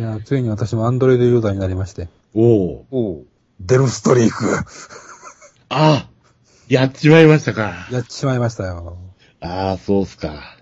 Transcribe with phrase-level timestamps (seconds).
[0.00, 2.08] いや、ついに私もアンドロイドユーザーになりまして。
[2.32, 2.86] おお。
[2.90, 3.26] おう。
[3.60, 4.64] デルストリーク
[5.68, 6.08] あ
[6.68, 7.86] やっちまいましたか。
[7.92, 8.96] やっちまいましたよ。
[9.40, 10.56] ああ、そうっすか。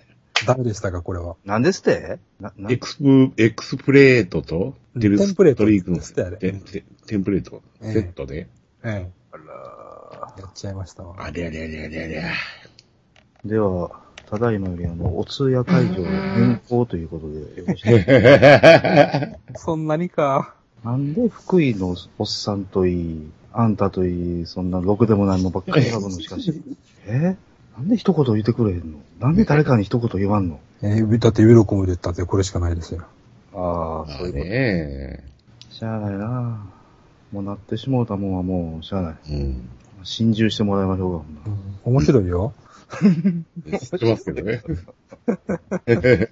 [0.45, 1.36] ダメでしたか、これは。
[1.45, 2.18] なんですって？
[2.40, 8.48] な、なエクスプ、エクスプレートと、デルストリークのテンプレートですってあれテンテテンプレート、ええセットで。
[8.82, 9.42] えあら
[10.36, 10.41] え。
[10.41, 11.14] やっちゃいましたわ。
[11.24, 12.23] ありゃりゃりゃりゃりゃ。
[13.45, 19.54] では、ただいまよりあの、お通夜会場変更ということでよろしいですか？
[19.59, 20.54] そんなにか。
[20.84, 26.10] なんで福井のおっさんといい、あんたといい、そんなろくでもないのばっかり選ぶの？
[26.10, 26.62] しかし。
[27.06, 27.37] え？
[27.77, 28.98] なんで一言言ってくれへんの？
[29.20, 30.60] なんで誰かに一言言わんの？
[30.82, 33.02] えーだってウィロコムで言ったってこれしかないですよ。
[33.54, 34.45] ああ、まあそういうこと。
[34.45, 35.24] ね
[35.70, 36.66] しゃあないな
[37.32, 39.15] もうなってしもうたもんはもうしゃあない。
[39.30, 39.68] うん。
[40.04, 42.52] 心中してもらいましょうか、ほんなうん、面白いよ。
[42.88, 44.62] 知ってますけどね。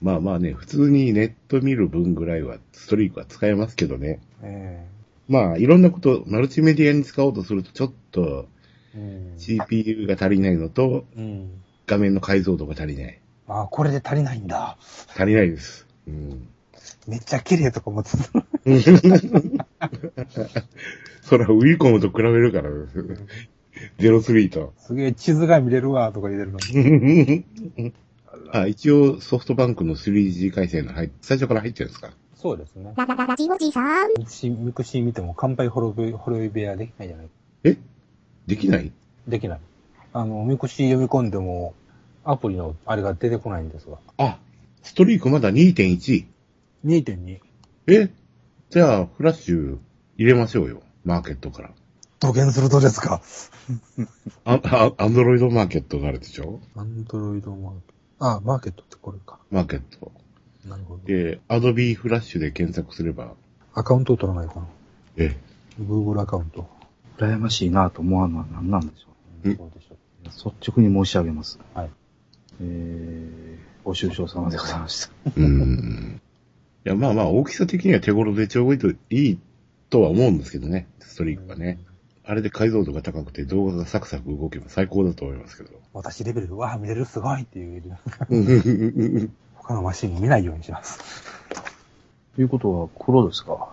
[0.00, 4.20] まあまあね、普通にネット見る分ぐらいはストリークは使えますけどね。
[4.42, 4.86] え
[5.28, 8.48] まあ、いろんなこと、マルチメディアに使おうとすると、ちょっと
[9.36, 11.62] CPU が足りないのと、うん。
[11.86, 13.20] 画面の解像度が足りない。
[13.48, 14.76] あ、これで足りないんだ。
[15.08, 15.86] 足りないです。
[16.06, 16.48] うん。
[17.06, 18.18] めっちゃ綺麗とか思ってた。
[21.22, 23.04] それはウィルコムと比べるからです。
[23.98, 24.72] 03と。
[24.78, 26.58] すげえ地図が見れるわ、とか言ってるの
[27.80, 27.92] に。
[28.52, 32.12] あ、一応ソフトバンクの 3G 回線の入っ最初から入ってるんですか？
[32.34, 32.92] そうですね。
[32.96, 34.10] ララララジオジさん。
[34.16, 37.28] ミクシー、ミクシー見ても乾杯滅び、滅び部屋できないじゃない
[37.64, 37.76] え
[38.46, 38.92] できない
[39.26, 39.60] できない。
[40.12, 41.74] あの、ミクシー読み込んでも、
[42.24, 43.98] アプリのあれが出てこないんですが。
[44.18, 44.38] あ、
[44.82, 46.26] ストリークまだ2.1。
[46.86, 47.38] 2.2。
[47.88, 48.10] え
[48.70, 49.78] じゃあ、フラッシュ
[50.16, 50.80] 入れましょうよ。
[51.04, 51.70] マーケットから。
[52.20, 53.22] 土下するとですか
[54.44, 57.80] あ、アンドロイドマーケットがあるでしょアンドロイドマーケッ
[58.18, 58.26] ト。
[58.26, 59.38] あ、マーケットってこれか。
[59.50, 60.10] マーケット。
[60.66, 61.04] なるほど。
[61.04, 63.34] で、アドビーフラッシュで検索すれば、
[63.72, 64.66] アカウントを取らないかな。
[65.16, 65.36] え
[65.78, 66.68] え、Google アカウント。
[67.18, 69.08] 羨ましいなと思わんのは何なんでしょ
[69.44, 70.52] うんそうでしょう。
[70.58, 71.60] 率直に申し上げます。
[71.74, 71.90] はい。
[72.60, 75.12] えー、ご愁傷様でございました。
[75.36, 76.20] うん。
[76.84, 79.38] いや、まあまあ、大きさ的には手頃でちょうどいい
[79.90, 81.78] とは思うんですけどね、ストリークはね。
[82.30, 85.70] あれで解像度が高くて動画がサクサク動けば最高だと思いますけど。
[85.94, 87.98] 私レベル、わあ、見れる、すごいっていう、
[89.54, 91.00] 他のマシンを見ないようにします。
[92.36, 93.70] ということは黒ですか？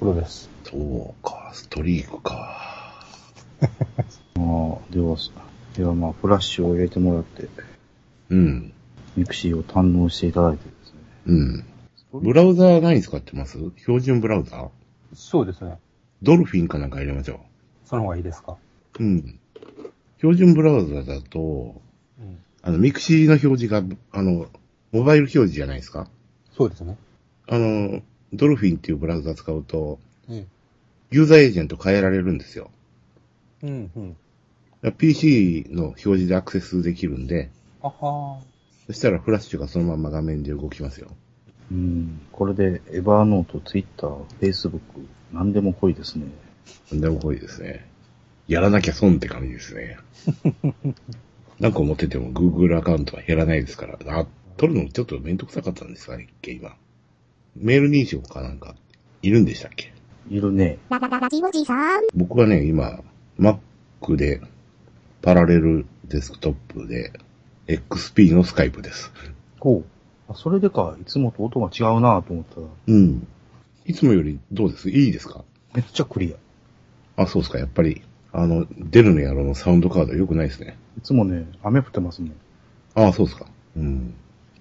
[0.00, 0.48] プロです。
[0.64, 2.34] そうか、ストリークか。
[3.60, 4.40] ああ、
[4.90, 5.16] では、
[5.76, 7.46] ではまあ、フラッシュを入れてもらって、
[8.30, 8.72] うん。
[9.16, 10.98] ミクシーを堪能していただいてですね。
[11.26, 12.22] うん。
[12.22, 13.58] ブラウザー何使ってます？
[13.76, 14.68] 標準ブラウザー？
[15.14, 15.76] そうですね。
[16.22, 17.40] ドルフィンかなんか入れましょ
[17.92, 18.56] その方がいいですか？
[18.98, 19.04] う。
[19.04, 19.38] うん。
[20.16, 21.78] 標準ブラウザーだと、
[22.18, 22.38] うん。
[22.62, 23.82] あの、ミクシーの表示が、
[24.12, 24.46] あの、
[24.92, 26.08] モバイル表示じゃないですか？
[26.56, 26.96] そうですね。
[27.48, 28.00] あの、
[28.32, 30.46] ドルフィンっていうブラウザー使うと、うん。
[31.10, 32.70] ユーザーエージェント変えられるんですよ。
[33.62, 34.92] うん、うん。
[34.92, 37.50] PC の表示でアクセスできるんで、
[37.82, 38.40] あは
[38.86, 41.08] そしたらフラッシュがそのまま画面で動きますよ。
[41.70, 42.22] うん。
[42.32, 46.24] これで、エバーノート、ツイッター、フェイスブック、何でも濃いですね。
[46.90, 47.86] とんでも濃いですね。
[48.48, 49.98] やらなきゃ損って感じですね。
[51.60, 53.98] なんか思ってても Google アカウントは減らないですから。
[54.06, 56.76] あ、取るのちょっとめんどくさかったんですかね、今。
[57.56, 58.74] メール認証かなんか、
[59.22, 59.92] いるんでしたっけ？
[60.30, 60.78] いるね。
[60.88, 62.02] ララララジオジさん。
[62.14, 63.00] 僕はね、今、
[63.38, 64.40] Mac で、
[65.20, 67.12] パラレルデスクトップで、
[67.68, 69.12] XP のスカイプです。
[69.58, 70.32] こう。
[70.32, 73.26] あ、それでか、いつもと音が違うなと思ったら、うん。
[73.84, 74.90] いつもよりどうです？
[74.90, 75.44] いいですか？
[75.74, 76.36] めっちゃクリア。
[77.16, 77.58] あ、そうですか。
[77.58, 78.02] やっぱり、
[78.32, 80.76] あの、デルの野郎のサウンドカード良くないですね。
[80.98, 82.32] いつもね、雨降ってますもん。
[82.94, 83.46] ああ、そうですか。
[83.76, 84.14] うん。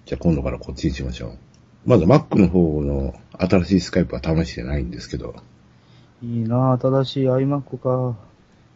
[0.06, 1.38] じゃあ今度からこっちにしましょう。
[1.86, 5.36] まだ Mac の方の新しいスカイプは試してないんですけど。
[6.22, 8.18] いいな新しい iMac か。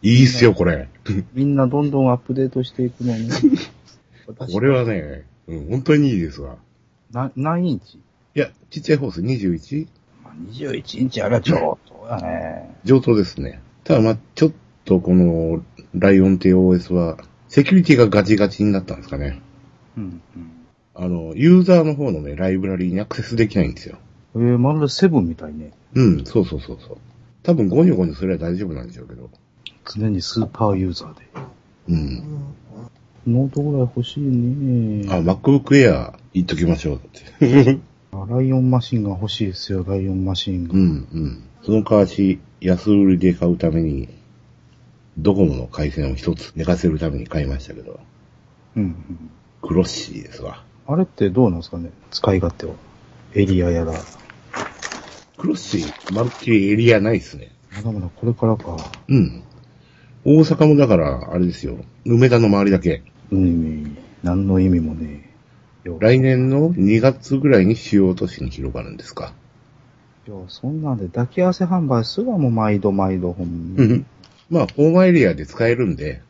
[0.02, 0.88] いいっすよ、これ。
[1.34, 3.28] みんなどんどんアップデートしていくのに。
[4.26, 6.56] 私 これはね、うん、本当にいいですわ。
[7.12, 7.98] な、何インチ？
[8.34, 9.20] いや、ちっちゃい方です。
[9.20, 9.86] 21?
[10.24, 12.74] まあ ?21 インチあれはちょっとやね。
[12.84, 13.60] 上等ですね。
[13.86, 14.52] ただまあちょっ
[14.84, 15.62] とこの、
[15.94, 17.18] ライオンっていう OS は、
[17.48, 19.40] セキュリティがガチガチになったんですかね。
[19.96, 20.50] うん、うん。
[20.94, 23.98] あの、ユーザーの方のね、ライブラリーにアクセスできないんですよ。
[24.34, 25.72] えー、まるでセブンみたいね。
[25.94, 26.98] うん、そうそうそうそう。
[27.44, 29.30] 多分ゴニョゴニョすれば大丈夫なんでしょうけど。
[29.84, 31.26] 常にスーパーユーザーで。
[31.88, 32.22] うん。
[33.26, 35.06] ノートぐらい欲しいね。
[35.10, 36.98] あ、MacBook Air いっときましょうっ
[37.38, 37.78] て。
[38.12, 40.74] あライオンマシンが欲しいですよ、ライオンマシンが。
[40.74, 40.84] うん、う
[41.18, 41.42] ん。
[41.62, 44.08] その代わし、安売りで買うために、
[45.18, 48.00] ドコモの回線を一つ寝かせるために買いましたけど、
[48.76, 49.30] うん、うん。
[49.62, 50.64] クロッシーですわ。
[50.86, 51.90] あれってどうなんですかね？
[52.10, 52.74] 使い勝手は。
[53.34, 53.92] エリアやら。
[55.38, 57.50] クロッシー、まるっきりエリアないっすね。
[57.72, 58.76] まだまだこれからか。
[59.08, 59.42] うん。
[60.24, 61.78] 大阪もだから、あれですよ。
[62.04, 63.02] 梅田の周りだけ。
[63.30, 65.34] うん、何の意味もね
[66.00, 69.32] 来年の2月ぐらいに主要都市に広がるんですか。
[70.26, 74.06] いや、そんなんで抱き合わせ販売するわ、もう毎度毎度、ほんまにうん。
[74.50, 76.20] まあ、ホーマエリアで使えるんで、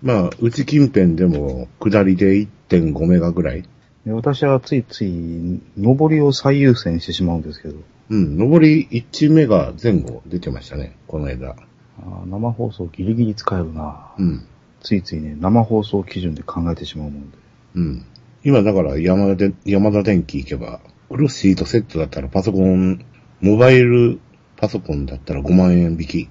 [0.00, 2.34] まあ、うち近辺でも、下りで
[2.68, 3.64] 1.5メガぐらい。
[4.06, 7.74] で私はついつい、上りを最優先してしまうんですけど、
[8.10, 11.56] うん、上り1メガ前後出てましたね、この間。
[11.98, 14.46] あー生放送ギリギリ使えるな、うん。
[14.82, 17.38] ついついね、生放送基準で考えてしまうもんで。
[17.74, 18.04] うん。
[18.44, 23.04] 今だから山田で、山田電機行けば、クロッシーとセットだったらパソコン、
[23.42, 24.20] モバイル
[24.56, 26.28] パソコンだったら5万円引き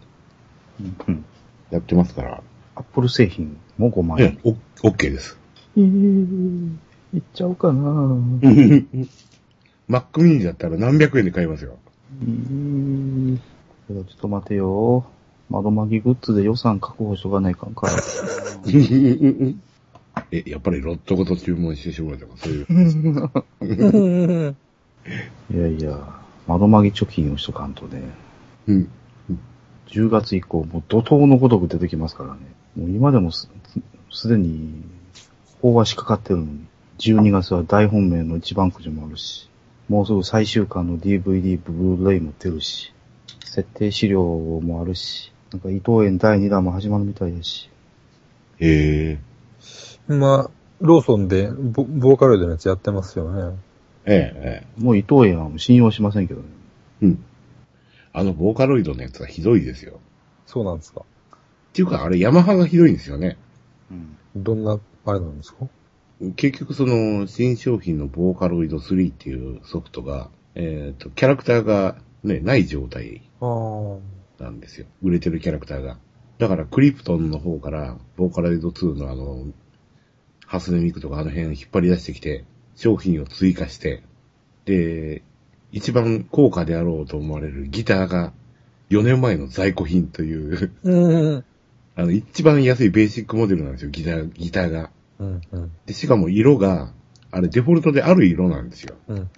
[1.07, 1.25] うん。
[1.69, 2.41] やってますから、
[2.75, 4.39] アップル製品も5万円。
[4.45, 5.37] えお、OK です。
[5.75, 6.69] えー、
[7.13, 7.81] いっちゃおうかな
[9.89, 11.77] Mac mini だったら何百円で買えますよ。
[12.21, 13.37] えー、
[13.89, 15.05] ちょっと待てよ。
[15.49, 17.93] 窓マギグッズで予算確保しとかないかんから。
[20.31, 22.65] え、やっぱりロットごと注文してしまうとか、そういう。
[25.53, 26.20] いやいや、
[26.51, 28.01] 窓マギ貯金をしとかんとね。
[28.67, 28.89] うん。
[29.87, 32.39] 10月以降、もう怒涛のごとく出てきますからね。
[32.75, 33.49] もう今でもす、
[34.11, 34.83] すでに、
[35.61, 36.65] 法は仕掛かってるのに。
[36.99, 39.49] 12月は大本命の一番くじもあるし、
[39.89, 42.93] もうすぐ最終巻の DVD、ブルーレイも出るし、
[43.43, 47.69] 設定資料もあるし、なんか伊藤園第2弾も始まるみたいだし。
[48.59, 49.19] へえ。
[50.07, 50.49] まあ、
[50.79, 53.57] ローソンでボボーカロイドのやつやってますよね。
[54.05, 56.47] ええ、えもう伊藤園はもう信用しませんけどね。
[57.01, 57.05] え。
[57.05, 57.23] うん。
[58.13, 59.99] あの、ボーカロイドのやつはひどいですよ。
[60.45, 61.01] そうなんですか。
[61.01, 61.37] っ
[61.73, 63.37] ていうか、あれ、ヤマハがひどいんですよね。
[63.89, 64.17] うん。
[64.35, 65.67] どんな、あれなんですか？
[66.35, 73.45] 結局その、新商品のボーカロイド3っていうソフトが、えっ、と、キャラクターがね、ない状態あ
[74.39, 74.43] あ。
[74.43, 74.87] なんですよ。
[75.01, 75.97] 売れてるキャラクターが。
[76.37, 79.47] だから、クリプトンの方から、ボーカロイド2のあの、
[80.45, 82.43] ハスネミクとかあの辺引っ張り出してきて、
[82.81, 84.01] 商品を追加して、
[84.65, 85.21] で、
[85.71, 88.33] 一番高価であろうと思われるギターが、
[88.89, 91.45] 4年前の在庫品という、うん。
[91.95, 94.89] あの、一番安いベーシックモデルなんですよ、ギター、ギターが。
[95.19, 96.91] うん、うん、で、しかも色が、
[97.29, 98.95] あれデフォルトである色なんですよ。
[99.07, 99.29] うん、うん。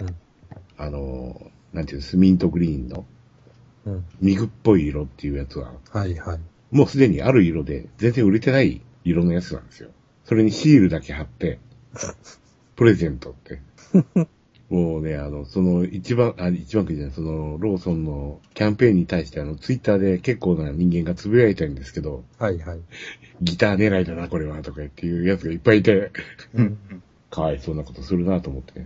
[0.78, 3.06] あの、なんていうんです、ミントグリーンの、
[3.86, 4.06] うん。
[4.22, 6.40] ミグっぽい色っていうやつは、はい、はい。
[6.72, 9.90] もうすでにある色で、全然売れてない色のやつなんですよ。
[10.24, 11.60] それにシールだけ貼って、
[12.76, 13.62] プレゼントって。
[14.70, 22.80] もうね、あの、その一番、あ、一番くじゃない、その、ローソンのキャンペーンに対してあの、ツイッターで結構な人間がつぶやいたんですけど、はい、はい。
[23.42, 26.12] ギター狙いだな、これは、とかっていうやつがいっぱいいて、
[26.56, 26.78] うん。
[27.30, 28.80] かわいそうなことするなと思って。
[28.80, 28.86] で、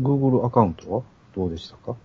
[0.00, 1.02] Google アカウントは
[1.34, 1.96] どうでしたか？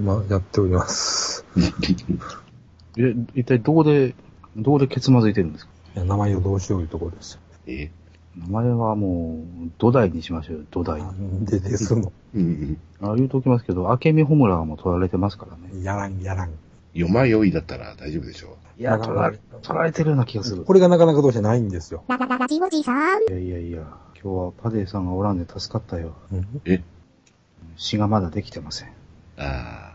[0.00, 1.44] まあ、やっております。
[2.98, 4.14] え、一体どこで、
[4.56, 5.72] どこでケツまずいてるんですか？
[5.96, 7.40] いや名前をどうしよういうところですよ。
[7.66, 7.90] え？
[8.36, 11.00] 名前はもう、土台にしましょうよ、土台。
[11.00, 12.12] なんでですの。
[12.34, 15.84] うんあ言うときますけど、明美ホムラはもう取られてますからね。
[15.84, 16.50] やらん、やらん。
[16.94, 20.64] よまよいだったら大丈夫でしょいや、取られ、取られてるような気がする。
[20.64, 22.04] これがなかなかどうしてないんですよ。
[22.08, 23.22] ララララジオジさん。
[23.22, 23.82] いやいやいや、
[24.20, 26.14] 今日はパディさんがおらんで助かったよ。
[26.32, 26.38] うん。
[26.38, 26.44] う。
[26.64, 26.82] え？
[27.76, 28.88] 詩がまだできてません。
[29.38, 29.94] あ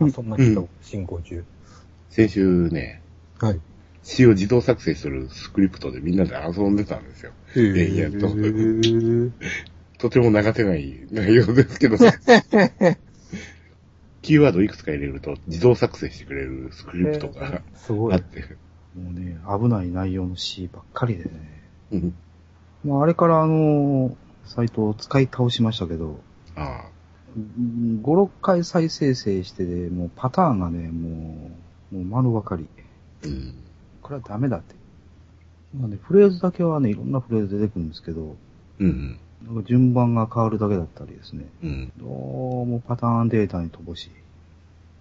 [0.00, 0.04] あ。
[0.04, 1.44] あそんな人、進行中。
[2.10, 3.02] 先週ね、
[3.38, 3.60] はい。
[4.04, 7.32] 詩を自動作成するスクリプトでみんなで遊んでたんですよ。
[7.56, 9.32] へえいやとー。
[9.98, 11.96] とても流せない内容ですけど、
[14.20, 17.62] キーワードいくつか入れると自動作成してくれるスクリプトが
[18.12, 18.20] あっ。
[18.20, 18.44] て、
[18.94, 21.62] もうね、危ない内容の詩ばっかりでね。
[21.92, 22.14] うん
[22.84, 26.20] まあ、あれからあの、サイトを使い倒しましたけど、
[26.54, 26.90] あ
[27.36, 31.50] 5、6回再生成してで、もうパターンがね、も
[31.92, 32.68] う、もう丸分かり。
[33.24, 33.63] あ、うん。
[34.04, 34.74] これはダメだって。
[35.76, 38.36] まあね、フレーズだけはね、いろんなフレーズ出てくるんですけど、
[38.78, 39.18] うん。
[39.44, 41.46] なんか順番が変わるだけだったりですね。
[41.62, 41.92] うん。
[41.96, 44.10] どうもパターンデータに乏しい。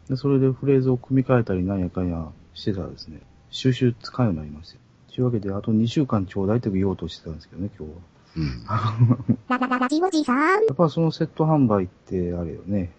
[0.09, 3.19] で、それでフレーズを組み替えたりなんやかんやしてたらですね、
[3.51, 4.79] 収集使うようになりましたよ。
[5.13, 7.99] というわけで、あと2週間ちょうだいと言おうとしてたんですけどね、今日は。
[8.37, 9.37] うん。
[9.49, 10.65] ララララジオジさん。
[10.65, 12.91] やっぱそのセット販売ってあれよね。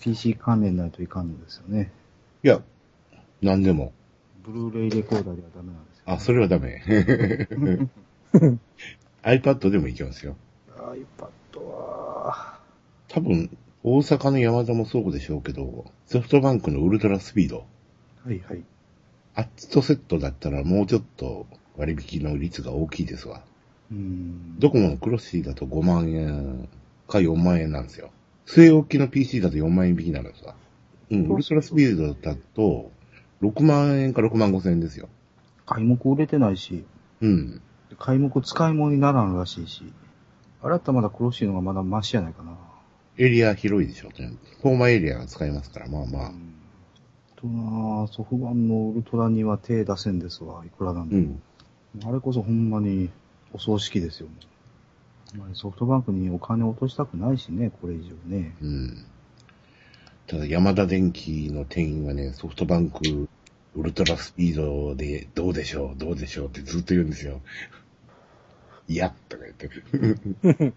[0.00, 1.90] PC 関連ないといかんのですよね。
[2.44, 2.62] いや、
[3.42, 3.92] なんでも。
[4.48, 6.04] ブルーレイレコーダーではダメなんですよ。
[6.06, 6.82] あ、それはダメ。
[9.22, 10.36] iPad でもいけますよ。
[10.74, 12.58] iPad は、
[13.08, 13.50] 多分、
[13.84, 17.66] 大阪の山田もそうでしょうけど、ソフトバンクのウルトラスピード。
[18.24, 18.62] はいはい。
[19.34, 23.42] あっちとセットだったらもうちょっと割引の率が大きいですわ。
[23.92, 24.58] うーん。
[24.58, 26.68] ドコモのクロッシーだと5万円
[27.06, 28.10] か4万円なんですよ。
[28.46, 30.54] 据え置きの PC だと4万円引きになるんですわ。
[31.10, 32.90] うん、ウルトラスピードだと、
[33.42, 35.08] 6万円か6万5千円ですよ。
[35.66, 36.84] 開目売れてないし、
[37.20, 37.62] うん。
[37.98, 39.92] 開目使い物にならんらしいし、
[40.62, 42.56] あれだったらまだ苦しいのがまだマシやないかな。
[43.16, 44.10] エリア広いでしょ。
[44.10, 46.32] フォーマーエリアが使えますから、まあまあ。
[47.36, 51.38] となソフバンのウルトラには手出せんですわ、いくらなんでも。
[51.96, 52.08] うん。
[52.08, 53.10] あれこそほんまに
[53.52, 54.28] お葬式ですよ。
[54.28, 54.38] もう
[55.34, 58.56] あんまりソフトバンクにお金落としたくないしね、これ以上ね。
[58.60, 59.04] うん。
[60.28, 63.28] ただ、ヤ田電機の店員はね、ソフトバンク、
[63.74, 67.40] ウルトラスピードでどうでしょう、どうでしょうってずっと言うんですよ。
[68.88, 69.70] い や、とか言って。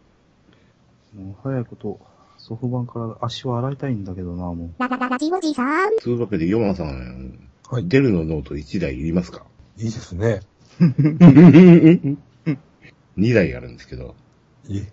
[1.14, 2.00] もう早いこと、
[2.38, 4.72] ソフバンから足を洗いたいんだけどな、もう。
[4.80, 5.98] ララララジオジさん。
[5.98, 7.88] というわけで、ヨマさん、はい。
[7.90, 9.46] デルのノート1台いりますか？
[9.78, 10.40] いいですね。
[10.80, 12.18] ?2
[13.34, 14.16] 台あるんですけど、
[14.70, 14.86] いい。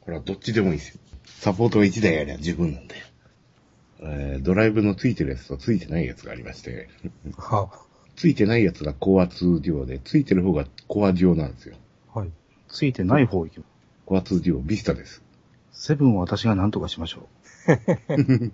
[0.00, 1.00] これはどっちでもいいですよ。
[1.26, 2.94] サポートが1台ありゃ十分なんで。
[4.02, 6.88] えードライブのついてるやつとついてないやつがありまして、
[7.36, 7.68] は
[8.16, 11.76] ついてないやつが高圧デュオで、ついてる方がコアデュオなんですよ。
[12.14, 12.30] はい。
[12.68, 13.68] ついてない方行きます。
[14.04, 15.22] コア2デュオ、ビスタです。
[15.72, 17.28] セブンは私が何とかしましょ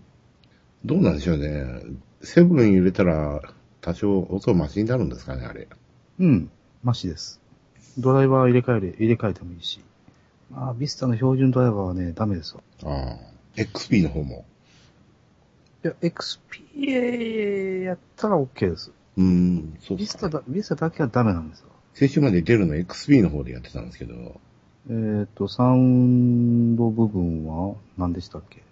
[0.84, 1.64] どうなんでしょうね。
[2.22, 3.42] セブン入れたら、
[3.80, 5.68] 多少音マシになるんですかね、あれ。
[6.20, 6.24] う。
[6.24, 6.50] うん、
[6.84, 7.40] マシです。
[7.98, 9.80] ドライバー入れ替える、入れ替えてもいいし。
[10.50, 12.62] まあ、ビスタの標準ドライバーはね、ダメですわ。
[12.84, 13.60] ああ。
[13.60, 14.44] XP の方も。
[15.84, 18.92] いや、XPA やったら OK です。
[19.16, 21.66] うーん、そうっすかビスタだ、ビスタだけはダメなんですよ。
[21.94, 24.40] 先週まで出るの XP の方でやってたんですけど、
[24.90, 28.62] えっ、と、サウンド部分は何でしたっけ？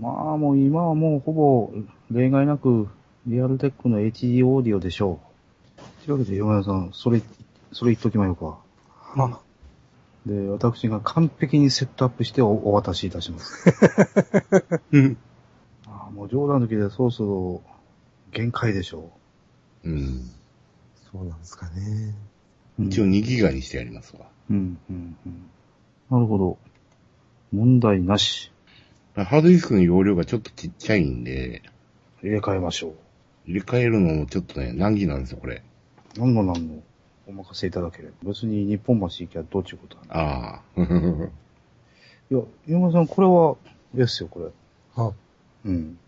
[0.00, 1.72] まあもう今はもうほぼ
[2.10, 2.88] 例外なく
[3.26, 5.20] リアルテックの HD オーディオでしょ
[5.72, 6.04] う。
[6.04, 7.22] というわけで、山田さん、それ、
[7.72, 8.58] それ言っときまようか。
[9.14, 9.40] は
[10.26, 13.64] で、私が完璧にセットアップしておお渡しいたします。
[14.92, 15.16] うん。
[16.16, 17.62] もう冗談抜きでそろそろ
[18.32, 19.10] 限界でしょ
[19.84, 20.30] うん。
[21.12, 22.14] そうなんですかね。
[22.78, 22.84] う。
[22.86, 24.26] 一応2ギガにしてやりますわ。
[24.48, 25.50] うん、うん、うん。
[26.10, 26.58] なるほど。
[27.52, 28.50] 問題なし。
[29.14, 31.62] ハードディスクの容量がちょっとちっちゃいんで、
[32.22, 32.94] 入れ替えましょ
[33.44, 35.62] 入れ替えるのもちょっとね、難儀なんですよ、これ。
[36.16, 36.20] う。
[36.20, 36.42] なんの？
[36.44, 36.82] なんの。
[37.26, 38.14] お任せいただければ。
[38.22, 40.16] 別に日本橋行きゃどうちゅうことはない。
[40.16, 40.80] ああ。
[42.30, 43.56] いや、山田さん、これは、
[43.94, 44.46] ですよ、これ。
[45.02, 45.12] は
[45.66, 45.98] うん。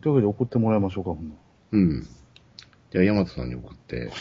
[0.00, 1.32] というわけで送ってもらいましょうか、ほん
[1.72, 2.06] うん。
[2.90, 4.10] じゃあ、ヤマトさんに送って。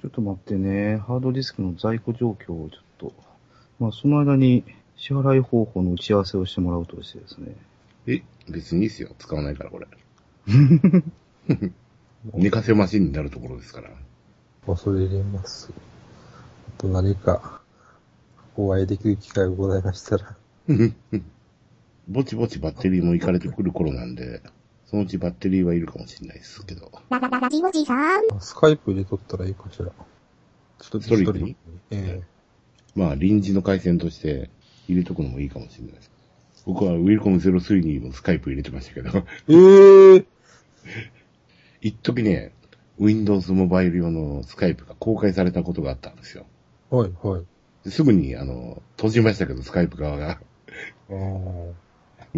[0.00, 3.12] ちょっと待ってね、ハードディスクの在庫状況をちょっと。
[3.80, 4.64] まあ、その間に
[4.96, 7.54] 支払い方法の打ち合わせをしてもらうとしてですね。
[8.06, 9.10] え、別にいいですよ。
[9.18, 9.86] 使わないから、これ。
[12.34, 13.90] 寝かせマシンになるところですから。
[14.66, 15.72] 恐れ入れます。
[16.68, 17.60] あと何か、
[18.56, 20.36] お会いできる機会がございましたら。
[22.08, 24.42] ぼちぼちバッテリーもいかれてくる頃なんで、
[24.86, 26.90] そのうちバッテリーはいるかもしれないですけど。
[27.10, 28.22] ララララジオジさん。
[28.40, 29.86] スカイプ入れとったらいいかしら。
[29.86, 31.56] ちょっとストリートに？
[31.90, 32.22] え
[32.94, 34.50] まあ、臨時の回線として
[34.88, 36.10] 入れとくのもいいかもしれないです。
[36.64, 40.26] 僕はウィルコム03にもスカイプ入れてましたけど、えええ
[41.80, 42.52] 一時ね、
[42.98, 46.46] Windows モバイル用のスカイプが公開されたことがあったんですよ。
[46.90, 47.44] はい、はい。
[47.84, 50.30] ですぐに、あの、閉じましたけど、スカイプ側が。
[50.30, 50.38] あ
[51.10, 51.14] あ、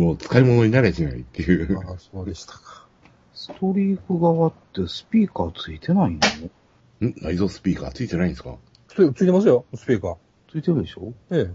[0.00, 1.78] もう使い物になれしないっていう。
[1.78, 2.87] ああそうでしたか。
[3.35, 7.07] ストリーク側ってスピーカーついてないの？
[7.07, 7.14] ん？
[7.23, 8.57] 内蔵スピーカーついてないんですか？
[8.88, 10.16] つついてますよ、スピーカー。
[10.50, 11.12] ついてるでしょ？
[11.30, 11.54] ええ。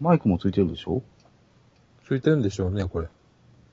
[0.00, 1.02] マイクもついてるでしょ？
[2.06, 3.08] ついてるんでしょうね、これ。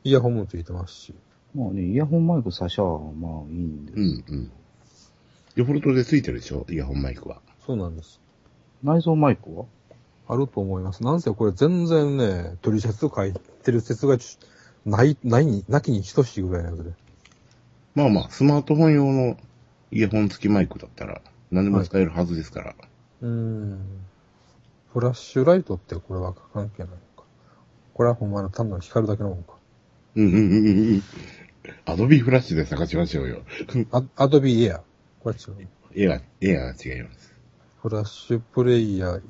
[0.06, 1.14] イヤホンもついてますし。
[1.54, 3.94] まあね、イヤホンマイク差しゃ、まあいいんで。
[3.94, 4.52] うん、うん。
[5.56, 6.66] デフォルトでついてるでしょ？
[6.70, 7.42] イヤホンマイクは。
[7.66, 8.22] そうなんです。
[8.82, 9.66] 内蔵マイクは？
[10.28, 11.04] あると思います。
[11.04, 14.38] なんせこれ全然ね、取説書いてる説がち
[14.86, 16.92] ない、ないに、なきに等しいぐらいのやつで。
[17.96, 19.38] まあまあ、スマートフォン用の
[19.92, 22.76] イヤホン付きマイクだったら、何でも使えるはずですから。
[23.22, 23.80] うーん。
[24.94, 27.24] フラッシュライトってこれは関係ないのか。
[27.94, 29.54] これはほんまの単なる光るだけのもんか。
[30.16, 31.04] うんうんうんうん。
[31.86, 33.42] アドビフラッシュで探しましょうよ。
[33.92, 34.82] アアドビエア。
[35.20, 35.68] これ違う。
[35.96, 37.35] エア、エアが違います。
[37.88, 39.22] フラッシュプレイヤー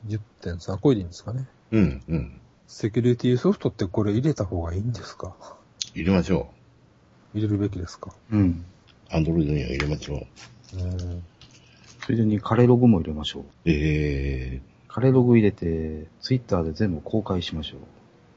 [0.42, 0.78] 10.3。
[0.80, 1.46] これでいいんですかね？
[1.72, 2.40] うん、うん。
[2.68, 5.36] セキュリティソフトってこれ入れた方がいいんですか？
[5.94, 6.48] 入れましょ
[7.34, 8.14] 入れるべきですか？
[8.32, 8.66] うん。
[9.12, 9.14] う。
[9.14, 10.26] アンドロイドには入れましょ
[10.74, 10.78] う。
[10.78, 11.24] うーん。
[12.06, 13.44] ついでにカレログも入れましょう。
[13.66, 17.78] えカレログ入れて、ツイッターで全部公開しましょ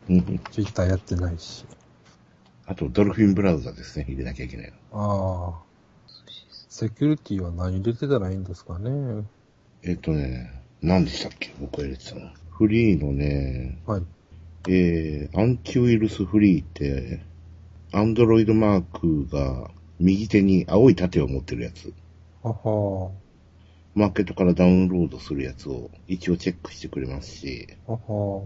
[0.08, 0.12] う。
[0.14, 0.38] ー、うん。
[0.50, 1.64] ツイッターやってないし。
[2.66, 4.04] あと、ドルフィンブラウザですね。
[4.08, 5.54] 入れなきゃいけないの。
[5.54, 5.62] ああ。
[6.68, 9.22] セキュリティは何入れてたらいいんですかね？
[9.82, 10.50] えっ、とね、
[10.82, 11.52] 何でしたっけ？
[11.61, 12.30] 僕が入れてたの。
[12.50, 14.02] フリーのね、はい。
[14.68, 17.20] えー、アンチウイルスフリーって、
[17.92, 21.92] アンドロイドマークが右手に青い盾を持ってるやつ。
[22.42, 23.11] はは
[23.94, 28.42] マーケットからダウンロードするやつを一応チェックしてくれますし、はは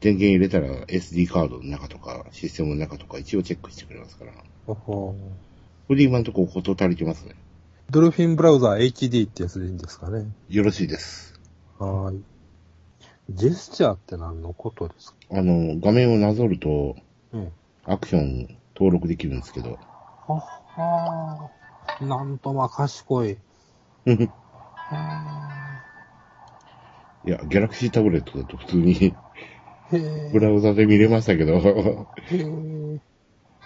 [0.00, 4.32] 電源入れたら SD カードの中とか、システムの中とか一応チェックしてくれますから。
[4.66, 5.14] はは
[5.88, 7.34] フリーマンとここと足りてますね。
[7.92, 10.24] ドルフィンブラウザー HD ってやつでいいんですかね。
[10.48, 11.38] よろしいです。
[11.78, 12.22] はーい。
[13.28, 15.16] ジェスチャーって何のことですか？
[15.32, 16.96] あの、画面をなぞると、
[17.34, 17.52] うん。
[17.84, 19.78] アクション登録できるんですけど、
[20.26, 22.06] ははー。
[22.06, 23.32] なんとま賢い。
[23.32, 23.36] い
[27.26, 29.14] や、ギャラクシータブレットだと普通に。
[30.32, 31.60] ブラウザで見れましたけど、へ
[32.38, 33.00] え。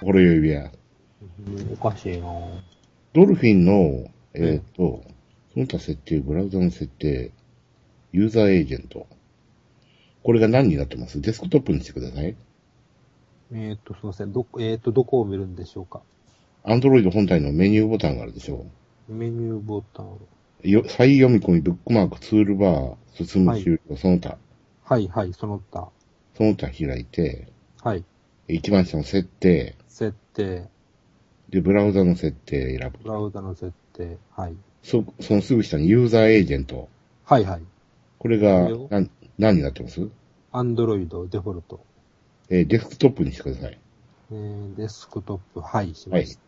[0.00, 0.72] ほろ酔い部屋。
[1.80, 2.26] おかしいな
[3.12, 5.02] ドルフィンの、えっ、と、
[5.54, 7.32] その他設定、ブラウザの設定、
[8.12, 9.06] ユーザーエージェント。
[10.22, 11.20] これが何になってます？
[11.20, 12.36] デスクトップにしてください。
[13.52, 14.32] えっ、と、すいません。
[14.32, 16.02] ど、えっ、と、どこを見るんでしょうか？
[16.64, 18.66] アンドロイド本体のメニューボタンがあるでしょ
[19.08, 20.06] メニューボタン。
[20.64, 20.68] う。
[20.68, 24.36] よ再読み込み、ブックマーク、ツールバー、進む終了、その他。
[24.82, 25.90] はいはい、その他。
[26.36, 27.48] その他開いて、
[27.82, 28.04] はい。
[28.48, 30.68] 一番下の設定、設定。
[31.50, 32.98] で、ブラウザの設定選ぶ。
[33.04, 33.74] ブラウザの設定。
[34.34, 34.56] はい。
[34.82, 36.88] そ、そのすぐ下にユーザーエージェント。
[37.24, 37.62] はいはい。
[38.18, 40.08] これがいいよ、なん、何になってます？
[40.52, 41.80] アンドロイドデフォルト。
[42.48, 43.78] えーデスクトップにしてください。
[44.30, 45.60] えー、デスクトップ。
[45.60, 46.38] はい、しはいまし。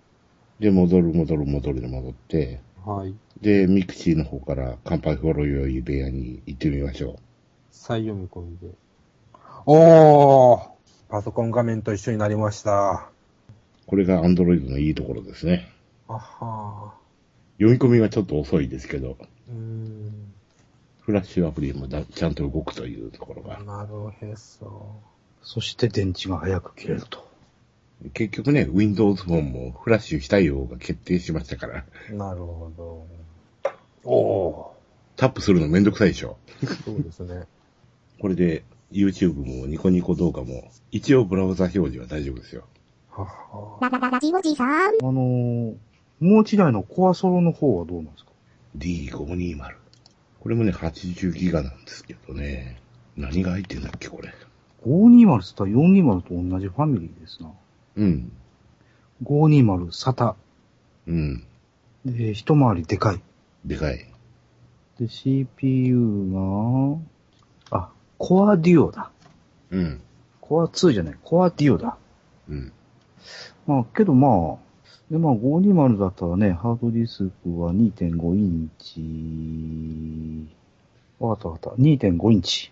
[0.61, 2.91] で、戻る、戻る、戻るで戻って、た。
[2.91, 3.15] はい。
[3.41, 7.17] で、ミクシーの方から乾杯ほろ酔い部屋に行ってみましょ
[7.71, 8.69] 再読み込みで。
[9.67, 10.69] おー
[11.09, 13.11] パソコン画面と一緒になりました。
[13.87, 13.87] う。
[13.87, 15.71] これが Android のいいところですね。
[16.09, 16.95] あは
[17.59, 19.17] 読み込みはちょっと遅いですけど。
[21.01, 23.61] フラッシュアプリもだちゃんと動くというところが。
[23.63, 25.01] なるへそ。
[25.43, 27.27] そして電池が早く切れると。
[28.13, 33.07] 結局ね、Windows フォンもフラッシュ非対応が決定しましたから、なるほど。
[34.05, 34.73] お
[35.17, 36.37] タップするのめんどくさいでしょ。
[36.63, 36.85] ー。
[36.85, 37.45] そうですね。
[38.21, 42.65] これで YouTube もニコニコ動画も一応ブラウザ表示は大丈夫ですよ。
[43.11, 44.69] ははララララジオジさん。
[44.69, 45.75] あのー、
[46.21, 48.31] もう一台のコアソロの方はどうなんですか
[48.77, 49.59] ？D520。
[50.41, 52.81] これもね、80ギガなんですけどね。
[53.17, 54.33] 何が入ってんだっけ、これ。
[54.85, 57.51] ?520 つったら420と同じファミリーですな。
[57.97, 58.33] うん。
[59.25, 60.35] 520 SATA。
[61.07, 61.45] うん。
[62.05, 63.21] で、一回りでかい。
[63.65, 64.07] でかい。
[64.99, 66.31] で、CPU
[67.71, 69.11] が、あ、コアデュオだ。
[69.71, 70.01] うん。
[70.41, 71.97] コア2じゃない、コアデュオだ。
[72.49, 72.73] うん。
[73.67, 74.68] まあ、けどまあ、
[75.11, 80.55] で、まあ、520だったらね、ハードディスクは2.5インチ、
[81.19, 81.83] わかったわかった。
[81.83, 82.71] 2.5インチ。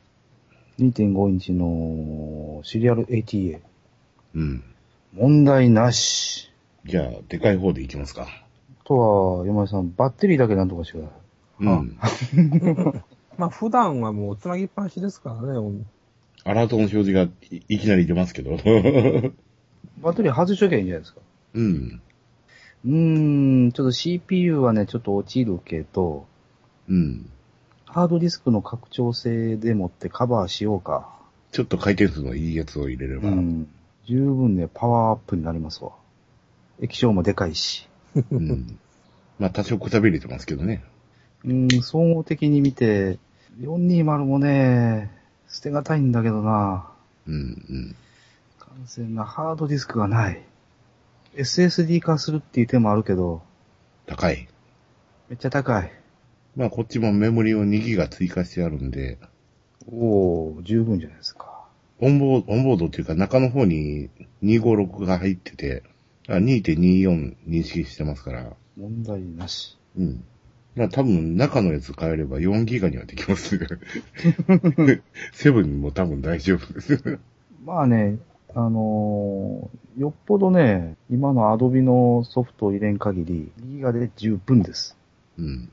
[0.79, 3.61] 2.5インチのシリアル ATA。
[4.35, 4.63] うん。
[5.15, 6.53] 問題なし。
[6.85, 8.29] じゃあ、でかい方でいきますか。
[8.85, 11.27] とは、山井さん、バッテリーだけなんとかしてください。
[11.61, 11.99] うん。
[13.39, 15.85] まあ普段はもうつなぎっぱなしですからね。
[16.45, 17.31] アラートの表示がい
[17.69, 18.53] いきなり出ますけど。
[20.03, 21.21] バッテリー外しときゃいいんじゃないですか。
[21.55, 22.01] うん。
[22.85, 26.27] うーん、ちょっと CPU はね、ちょっと落ちるけど、
[26.89, 27.31] うん。
[27.87, 31.09] ハードディスクの拡張性でもってカバーしようか。
[31.53, 33.29] ちょっと回転数のいいやつを入れれば。
[33.29, 33.33] う。
[33.33, 33.69] ん。
[34.05, 35.93] 十分ね、パワーアップになりますわ。
[36.81, 37.89] 液晶もでかいし。
[38.31, 38.79] うん。
[39.39, 40.85] まあ、多少くたびれてますけどね。
[41.45, 43.19] うん、総合的に見て、
[43.61, 45.11] 420もね、
[45.49, 46.91] 捨てがたいんだけどな。
[47.27, 47.97] うん、うん。
[48.59, 50.43] 完全なハードディスクがない。
[51.37, 53.43] SSD 化するっていう手もあるけど、
[54.07, 54.49] 高い。
[55.29, 55.93] めっちゃ高い。
[56.57, 59.19] まあ、こっちもメモリを2ギガ追加してあるんで、
[59.89, 61.69] おー、十分じゃないですか。
[62.01, 64.11] オンボード、オンボードっていうか中の方に
[64.43, 65.83] 256が入ってて、
[66.29, 69.79] あ2.24認識してますから、問題なし。
[69.97, 70.25] うん。
[70.75, 73.59] まあ多分中のやつ変えれば4ギガにはできます。
[75.33, 77.19] セブンも多分大丈夫です。
[77.65, 78.19] まあね、
[78.59, 84.95] あのーよっぽどね、今のアドビのソフトを入れん限り、ギガで十分です。
[85.39, 85.71] うん。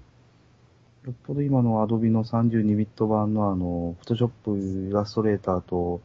[1.05, 5.99] よっぽど今のアドビの32ビット版のあの、フォトショップ、イラストレーターと、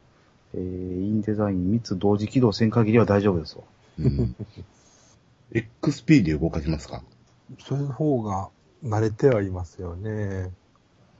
[0.53, 0.63] えー、イ
[1.11, 3.63] ンデザイン3つ同時起動せん限りは大丈夫ですわ。
[3.99, 4.35] うん、
[5.53, 7.03] XP で動かしますか？
[7.59, 8.49] そういう方が
[8.83, 10.51] 慣れてはいますよね。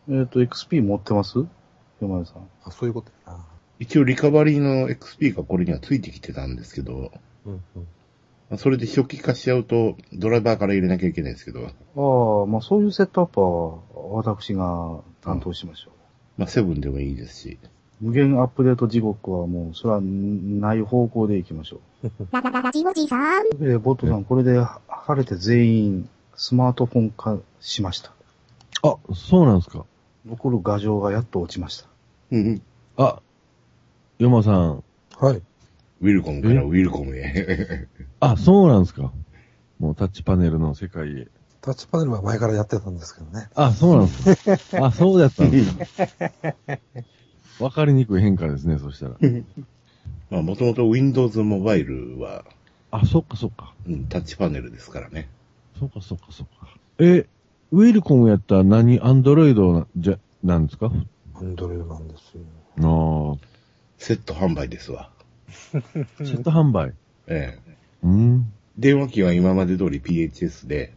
[0.10, 1.46] えっ、と、XP 持ってます？
[2.02, 2.48] 山根さん。
[2.66, 3.46] あ、そういうことやな。
[3.80, 7.12] 一応リカバリーの XP がこれにはついてきてたんですけど、
[7.46, 7.62] うんうん。
[8.50, 13.80] まあそれで初期化しちゃうとドライバーから入れなきゃいけないですけど、ああ、まあそういうセットアップは
[14.22, 15.92] 私が担当しましょ
[16.40, 17.60] まあ、セブンでもいいですし。
[18.00, 22.10] 無限アップデート地獄はもう、それはない方向で行きましょう。
[22.32, 23.50] ララララジオジさん。
[23.50, 28.14] というわけで、ボットさん、これで晴れて全員スマートフォン化しました。
[28.84, 29.86] あ、そうなんですか。
[30.26, 31.90] 残る画像がやっと落ちました。
[32.32, 32.62] うん。
[32.96, 33.20] あ、
[34.20, 34.84] ヨマさん。
[35.18, 35.42] はい。
[36.02, 37.88] ウィルコムからウィルコムへ。
[38.20, 39.14] あ、そうなんですか。
[39.80, 41.28] もうタッチパネルの世界へ。
[41.62, 43.50] タッチパネルは前からやってたんですけどね。
[43.56, 44.12] あ、そうなんで
[44.58, 44.84] すか。
[44.88, 46.78] あ、そうだったんですか。
[47.62, 49.16] わかりにくい変化ですね、そしたら。
[50.30, 52.44] まあ、もともと Windows モバイルは、
[52.92, 53.74] あ、そっかそっか。
[53.88, 55.30] うん、タッチパネルですからね。
[55.80, 56.68] そっかそっかそっか。
[57.00, 57.26] え、
[57.72, 59.00] ウィルコムやったら何？
[59.00, 60.92] アンドロイドな、じゃ、なんですか？
[61.36, 62.42] アンドロイドなんですよ。
[62.82, 63.38] ああ、
[64.00, 65.12] セット販売ですわ。
[65.52, 66.94] セット販売？
[67.28, 67.78] ええ。
[68.02, 68.52] うん。
[68.78, 70.94] 電話機は今まで通り PHS で、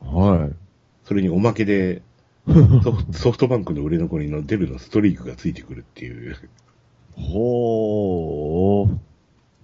[0.00, 0.56] はい。
[1.04, 2.02] それにおまけで、
[2.82, 6.36] ソフソフトバンクの売れ残りのデルのストリークがついてくるっていう。
[7.12, 8.98] ほー。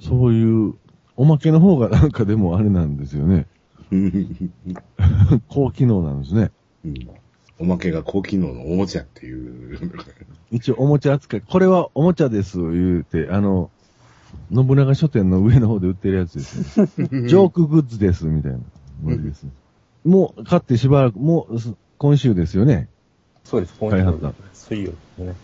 [0.00, 0.74] そういう、
[1.16, 3.46] おまけの方がなんかでもあれなんですよね。
[3.90, 4.48] う ん
[5.48, 6.52] 高機能なんですね。
[7.58, 9.78] おまけが高機能のおもちゃっていう。
[10.50, 13.70] 一応おもちゃ扱い、これはおもちゃです、言うて、あの、
[14.52, 16.92] 信長書店の上の方で売ってるやつですよ、ね。
[17.28, 18.58] ジョークグッズです、みたいな。
[19.04, 19.46] ノリです。
[20.04, 22.88] もう、買ってしばらく、もう、す今週ですよね。
[23.44, 25.34] そうです、今開発だ水曜ですね。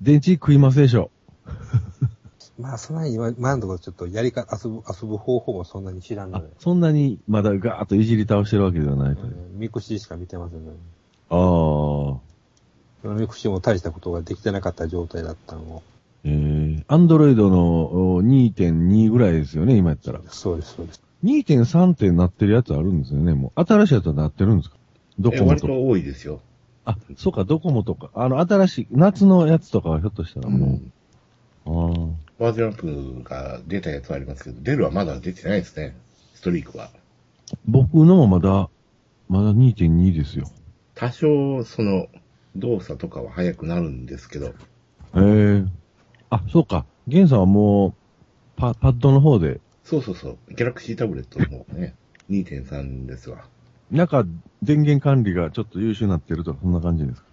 [0.00, 1.10] 電池食いますでしょ。
[2.58, 9.34] まあ、そんなに今、今のところちょっとやりか、遊ぶ、遊ぶ方法もそんなに知らんのあで、、そんなにまだガーッといじり倒してるわけではないという。
[9.54, 10.78] うんミクシーしか見てませんので、
[11.30, 11.38] ああ。
[13.02, 15.82] そのミクシーも大したことができてなかった状態だったのを、
[16.24, 20.20] えー、アンドロイドのお2.2ぐらいですよね、今やったら。
[20.28, 21.00] そうです、そうです。
[21.24, 23.64] 2.3ってなってるやつあるんですよね、もう。
[23.64, 24.76] 新しいやつはなってるんですか？
[25.18, 25.72] ドえコモとか。
[25.72, 26.40] 割と多いですよ。
[26.84, 28.10] あ、そうか、ドコモとか。
[28.14, 30.74] あの、新しい、夏のやつとかはひょっとしたらうもん。
[30.74, 30.80] う。
[31.66, 32.76] あバージョンアッ
[33.22, 35.94] プが出たやつはありますけど、デルはまだ出てないですね。
[36.34, 36.84] ストリークは。
[36.86, 36.90] あ。
[37.66, 38.68] 僕のもまだ、
[39.28, 40.50] まだ2.2ですよ。
[41.00, 42.08] 多少、その、
[42.56, 44.52] 動作とかは速くなるんですけど、へ
[45.14, 45.64] え。
[46.28, 46.84] あ、そうか。
[47.08, 47.92] ゲンさんはもう、
[48.56, 51.94] パ、パッドの方で、そうそうそう、ギャラクシータブレットの方ね、
[52.28, 53.46] 2.3ですわ。
[53.90, 54.26] なんか、
[54.62, 57.26] 電源管理がちょっと優秀になってるとか、そんな感じですか？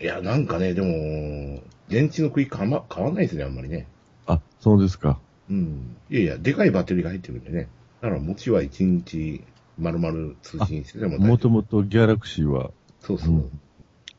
[0.00, 3.86] いや、なんかね、でも、電池の食いかま、変わんないですね、あんまりね。
[4.26, 5.20] あ、そうですか。
[5.48, 5.96] うん。
[6.10, 7.68] いやいや、でかいバッテリーが入ってるんでね。
[8.00, 9.40] だから、持ちは1日、
[9.78, 12.70] 丸々通信しててももともとギャラクシーは、
[13.06, 13.28] そうそう。
[13.30, 13.60] うん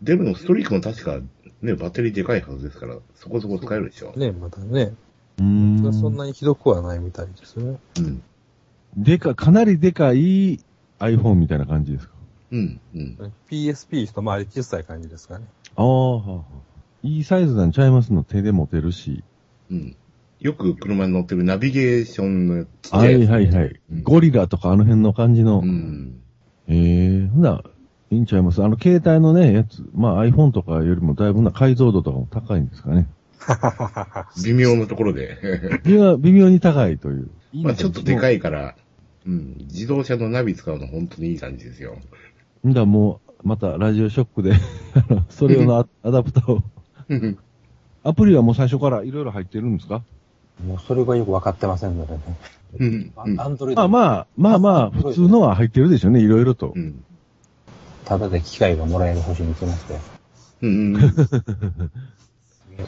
[0.02, 1.20] デルのストリークも確か、
[1.62, 4.12] ね、バッテリーでかいはずですから、そこそこ使えるでしょ。
[4.18, 4.94] ね、またね、
[5.40, 5.94] うーん。
[5.94, 7.80] そんなにひどくはないみたいですね。
[7.98, 8.22] うん。
[8.98, 10.60] でか、かなりでかい
[11.00, 12.14] iPhone みたいな感じですか？
[12.52, 12.80] うん。
[12.94, 13.34] うん。
[13.50, 15.46] PSP 一回り小さい感じですかね。
[15.78, 16.44] ああ、はあはあ
[17.02, 19.24] いいサイズなんちゃいますの手で持てるし。
[19.72, 19.96] うん。
[20.42, 23.80] よく車に乗ってるナビゲーションのちっちゃはいやつはいはい。
[23.92, 25.62] うんゴリラとかあの辺の感じの。
[25.62, 26.20] うん。
[26.68, 27.64] ええほな、
[28.12, 28.64] いいんちゃいます？
[28.64, 33.08] あの、携帯のね、やつ、まあ iPhone とかよりもだいぶな解像度とかも高いんですかね。
[34.44, 35.38] 微妙なところで。
[35.86, 37.30] 微妙微妙に高いという。
[37.64, 38.38] まあちょっとでかい。
[38.38, 38.76] いから、
[39.26, 39.56] うん。
[39.62, 41.98] 自動車のナビ使うの本当にいい感じですよ。
[42.68, 44.54] んだ、もう、またラジオショックで、
[45.30, 46.62] それ用のアアダプターを。
[47.10, 47.38] うん。
[48.04, 50.04] アプリはもう最初からいろいろ入ってるんですか？
[50.66, 52.20] もうそれがよくわかってませんのでね。
[52.80, 53.12] うん。
[53.26, 56.80] うんアンドロイド、まあまあ、まあまあ、普通のは入ってるでしょうね、いろいろとう。
[56.80, 57.04] ん。
[58.06, 60.00] ただで機械がもらえる星に来まして、
[60.62, 60.96] うん。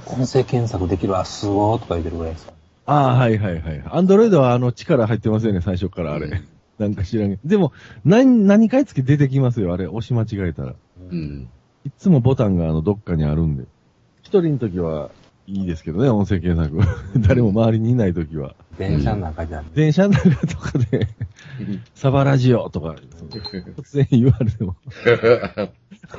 [0.07, 2.53] 音声検索できるわ、すごーとか言ってるぐらいですよ。
[2.85, 3.83] ああ、はいはいはい。
[3.85, 6.27] アンドロイドはあの力入ってますよね、最初からあれ。
[6.27, 7.41] うんなんか知らんけど。
[7.43, 7.73] でも、
[8.05, 9.87] 何、何回つけ出てきますよ、あれ。
[9.87, 10.75] 押し間違えたら。
[11.09, 11.49] うん。
[11.85, 13.63] いつもボタンがあの、どっかにあるんで。
[14.21, 15.09] 一人の時は
[15.47, 16.77] いいですけどね、音声検索。
[17.25, 18.53] 誰も周りにいない時は。
[18.77, 21.07] 電車の中じゃ、電車の中とかで、
[21.95, 22.97] サバラジオとか、
[23.77, 24.75] 突然言われても。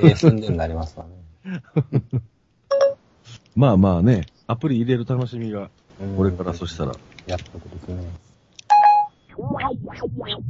[0.01, 1.05] ええ宣伝になりますわ
[1.45, 1.61] ね。
[3.55, 5.69] まあまあね、アプリ入れる楽しみが、
[6.01, 6.93] うんこれからそしたら。
[7.27, 8.03] やっとくですね。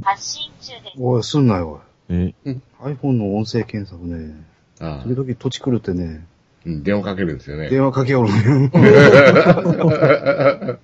[0.02, 0.96] 発信中です。
[0.98, 2.56] おい、すんなよ、え、おい。
[2.94, 4.42] iPhone の音声検索ね、
[4.80, 6.26] ああ時々土地狂ってね、うん
[6.66, 7.70] 電話かけるんですよね。
[7.70, 8.28] 電話かけよる。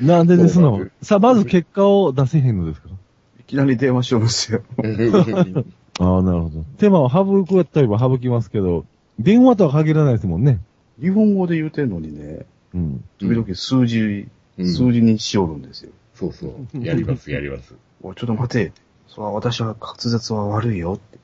[0.00, 0.86] なんでですの？
[1.02, 2.88] さあ、まず結果を出せへんのですか？
[3.40, 4.62] いきなり電話しよるんですよ。
[5.98, 6.64] ああ、なるほど。
[6.78, 8.84] 手間を省くやったら省きますけど、
[9.18, 10.60] 電話とは限らないですもんね。
[11.00, 13.04] 日本語で言うてんのにね、うん。
[13.18, 14.00] 時々数字、
[14.58, 15.90] うん数字にしよるんですよ。
[16.14, 16.50] そうそう。
[16.82, 17.74] やります、やります。
[18.02, 18.72] おい、ちょっと待て。
[19.06, 21.18] それは私は滑舌は悪いよって。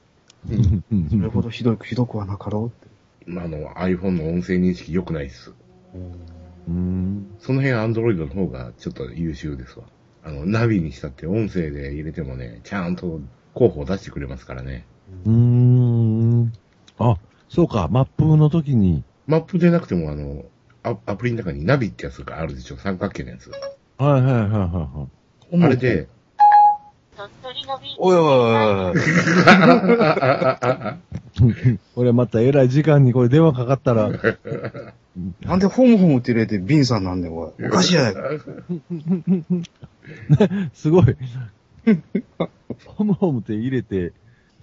[0.91, 2.89] うんそれほどひどく、ひどくはなかろうって。
[3.29, 5.53] あの、iPhone の音声認識良くないです。
[5.95, 7.27] うーん。
[7.41, 9.85] その辺 Android の方がちょっと優秀ですわ。
[10.25, 13.21] あの、ナビにしたって音声で入れてもね、ちゃんと
[13.55, 14.85] 候補を出してくれますからね。
[15.27, 16.53] うーん。
[16.99, 17.17] あ、
[17.49, 20.45] そうか、マップの時に、マップでなくてもあの、
[20.85, 23.51] アアプリの中にナビってやつがあるでしょ三角形のやつ。
[23.51, 23.59] は
[24.01, 25.09] いはいはいはいは
[25.53, 25.65] い。
[25.65, 26.09] あれで、
[27.99, 28.27] おいおいおい
[28.91, 28.97] おい。
[31.95, 34.11] これまた偉い時間にこれ電話かかったら、
[35.43, 37.67] なんでホームホームって入れてビンさんなんだよ、おい。
[37.67, 38.23] おかしいやないか。
[40.73, 41.17] すごい。
[42.87, 44.15] ホムホムって入れて、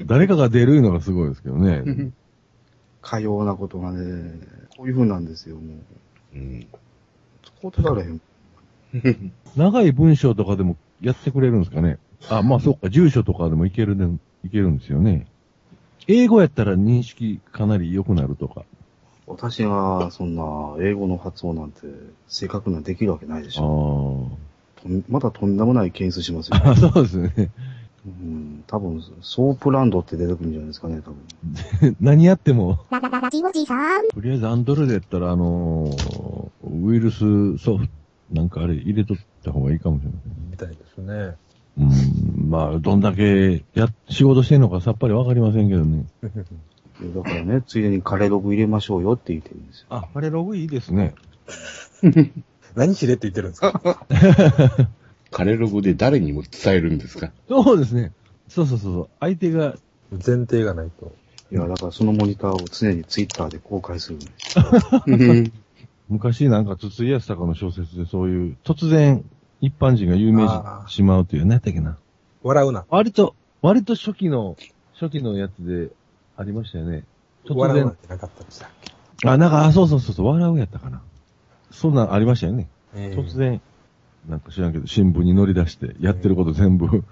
[0.04, 2.12] 誰かが出るのがすごいですけどね。
[3.02, 4.40] かようなことがね、
[4.76, 5.76] こういう風なんですよ、も
[6.34, 6.38] う。
[6.38, 6.66] うん。
[7.62, 8.22] 使うてられへん。
[9.56, 12.00] 長い文章とかでもやってくれるんですかね。
[12.28, 15.28] あ、まあそっか、住所とかでもいけるね、いけるんですよね。
[16.08, 18.64] 英語やったら認識かなり良くなるとか。
[19.28, 20.44] 私が、そんな、
[20.82, 21.82] 英語の発音なんて、
[22.28, 24.32] 正確なできるわけないでしあょ。
[24.82, 26.72] とんまだとんでもない検索しますよ、あ。
[26.72, 27.52] あ、そうですね。
[28.06, 31.96] うん、多分、ソープランドって出てくるんじゃないですかね、多分。
[32.02, 34.08] 何やっても、ララララジオジさん。
[34.10, 36.50] とりあえずアンドロイドやったら、あのー
[36.86, 37.92] ウイルスソフト、
[38.32, 40.20] なんかあれ入れとった方がいいかもしれない。
[40.52, 41.36] みたいですね。
[41.80, 41.84] う
[42.46, 46.06] ん、まあ、どんだけや、仕事してんのかさっぱりわかりませんけどね。
[46.22, 49.86] だからね、ついでにカレーログ入れましょうよって言ってるんですよ。
[49.90, 51.16] あ、あれログいいですね。
[52.76, 54.06] 何しれって言ってるんですか？
[55.32, 57.32] カレログで誰にも伝えるんですか？
[57.48, 58.12] そうですね。
[58.50, 59.10] そうそうそうそう。
[59.20, 59.76] 相手が、
[60.12, 61.14] 前提がないと。
[61.52, 65.52] いや、だからそのモニターを常にツイッターで公開するんです。
[66.10, 69.24] 昔なんか筒井康隆の小説でそういう、突然
[69.62, 71.98] 一般人が有名人しまうという、何やったっけな。
[72.44, 72.86] 笑うな。
[72.90, 74.56] 割と、割と初期の、
[75.00, 75.90] 初期のやつで
[76.38, 77.04] ありましたよね。
[77.46, 77.96] 突然笑うなっ。
[77.96, 79.30] てなかったでしたっけ？
[79.30, 81.02] あ、なんか、あ、そうそうそうそう、笑うやったかな。
[81.72, 82.68] そんなんありましたよね。
[82.96, 83.62] ええ突然、
[84.28, 87.04] なんか知らんけど、新聞に乗り出して、やってること全部。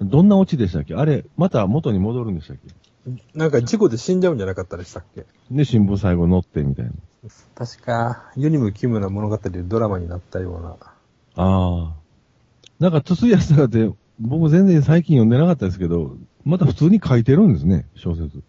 [0.00, 0.94] どんなオチでしたっけ？
[0.94, 2.74] あれ、また元に戻るんでしたっけ？
[3.34, 5.24] なんか事故で死んじゃうんじゃなかったでしたっけ？
[5.50, 6.92] で、新聞最後載ってみたいな。
[7.54, 10.76] 確か、世にも奇妙な物語でドラマになったような。
[11.36, 11.94] ああ。
[12.78, 18.42] なんか、筒井康隆って、僕全然最近読んでなかったですけど、また普通に書いてるんですね、小説。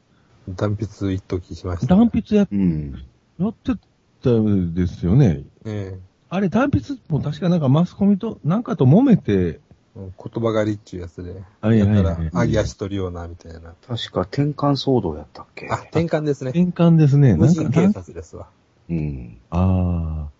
[0.50, 2.94] 断筆一時しました、断筆や、うん。
[3.40, 3.74] やって
[4.22, 5.44] たんですよね。
[5.66, 5.98] え
[6.30, 9.60] あれ、断筆も確かなんかマスコミと、なんかと揉めて、え
[9.96, 11.32] うん言葉狩りっていうやつで。
[11.62, 13.74] はいはいはいやったら、揚げ足取るような、みたいな。
[13.88, 15.68] 確か転換騒動やったっけ？
[15.72, 16.50] あ、転換ですね。
[16.52, 17.36] 転換ですね。
[17.36, 18.50] 無なんか、人警察ですわ。
[18.90, 19.38] うん。
[19.50, 20.35] ああ。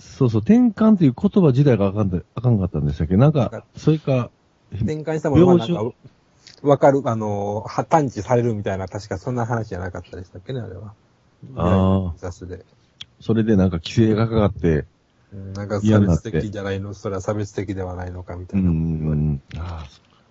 [0.00, 3.16] そうそう、転換っていう言葉自体があかんで、あかんかったんでしたっけ？
[3.16, 4.30] なんか、それか、
[4.72, 5.96] 転換したものがなん病か、
[6.62, 10.94] わかる、あの、は探知されるみたいな、確かそんな話じゃなかったでしたっけね、あれは。
[11.56, 12.64] ああ雑で。
[13.20, 14.84] それでなんか規制がかかって、
[15.32, 18.70] うんなんか差別的じゃないの、それは差別的ではないのかみたういな。
[18.70, 19.86] ん、ああ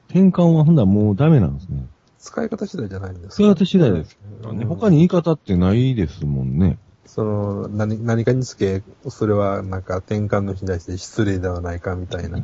[0.09, 1.85] 転換はほんならもうダメなんですね。
[2.17, 3.33] 使い方次第じゃないんですか？
[3.35, 4.17] 使い方次第です。
[4.43, 6.77] うん他に言い方ってないですもんね。
[7.09, 12.39] その、何、何かにつけ、それはなんか転換の日に対して失礼ではないかみたいな。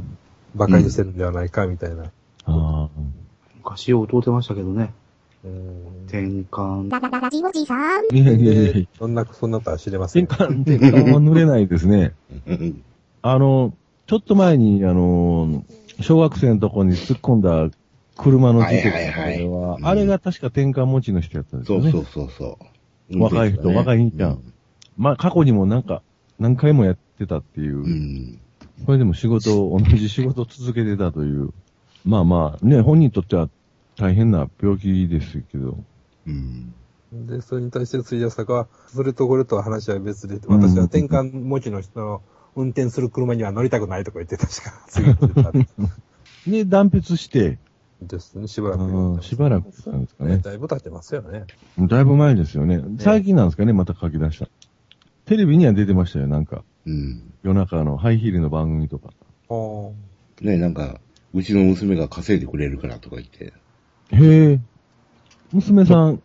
[0.55, 2.05] 馬鹿にしてるんではないかみたいな。
[2.05, 2.09] あ
[2.45, 2.89] あ。
[3.57, 4.91] 昔よう歌うてましたけどね。
[5.43, 6.89] うん転換。
[6.89, 8.05] ララララジオジさん。
[8.11, 10.63] いやいやいやいやで、そんな、そんなことは知れませ転ん。
[10.63, 12.13] 換、転換は濡れないですね。
[12.47, 12.83] うん
[13.21, 13.71] あの、
[14.07, 15.63] ちょっと前に、あの、
[16.01, 17.69] 小学生のとこに突っ込んだ
[18.17, 21.91] 車の事件はいはいはいは、うんあれが確か転換持ちの人やったんですよね。
[21.91, 22.57] そうそうそうそ
[23.11, 23.19] う。
[23.21, 24.39] 若い人若い兄ちゃん
[24.97, 26.01] まあ、過去にもなんか、
[26.39, 27.77] 何回もやってたっていう。
[27.77, 27.85] うん。
[27.85, 28.39] うん。
[28.85, 31.51] これでも仕事を、同じ仕事を続けてたという。
[32.05, 33.49] まあまあ、ね、本人にとっては
[33.97, 35.77] 大変な病気ですけど。
[36.27, 36.73] うん。
[37.13, 42.21] で、それに対して水田坂は、それとこれとは話は別で、私は転換持ちの人の
[42.55, 45.67] 運転する車には乗りたくないとか言って確か、次言ってたん
[46.47, 47.57] で、断筆して、
[48.01, 48.83] ですね、しばらく。
[48.83, 50.37] うんしばらくしたんですかね。
[50.37, 51.45] だいぶ経ってますよね。
[51.79, 52.83] だいぶ前ですよね。
[52.99, 54.47] 最近なんですかね、また書き出した。
[55.25, 56.63] テレビには出てましたよ、なんか。
[56.85, 57.33] うん。
[57.43, 59.09] 夜中のハイヒールの番組とか。
[59.49, 59.93] お
[60.41, 60.99] ねなんか、
[61.33, 63.53] うちの娘が稼いでくれるからとか言って。
[64.11, 64.59] へえ。
[65.51, 66.21] 娘さん、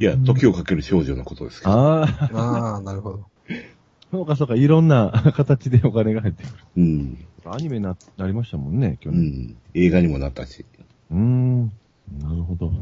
[0.00, 1.72] いや、時をかける少女のことですけど。
[1.72, 3.24] ああ、ああ、なるほど。
[4.10, 6.54] そうかそうか、いろんな形でお金が入ってくる。
[6.76, 7.18] うん。
[7.44, 9.22] アニメにな、なりましたもんね、去う年。
[9.22, 9.56] ん。
[9.74, 10.64] 映画にもなったし。
[11.10, 11.66] うーん。
[12.20, 12.72] なるほど。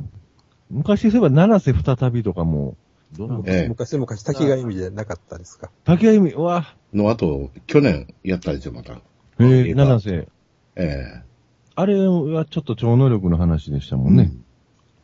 [0.70, 2.76] 昔そういえば、七瀬再びとかも、
[3.12, 3.34] どうな？
[3.38, 5.70] のええ昔々滝が意味でなかったですか？
[5.84, 8.94] 竹井美、うわ、の後、去年やったでしょ、また。
[8.94, 8.98] へ
[9.40, 10.28] え、映画七瀬。
[10.76, 11.22] え
[11.74, 14.32] あれはちょっと超能力の話でしたもえんね。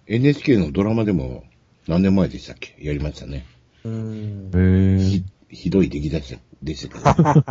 [0.07, 1.45] NHK のドラマでも
[1.87, 2.75] 何年前でしたっけ？
[2.81, 3.47] やりましたね。
[3.85, 4.99] うーん。
[5.01, 5.05] へえ。
[5.05, 7.45] ひ、ひどい出来出しでしたけど。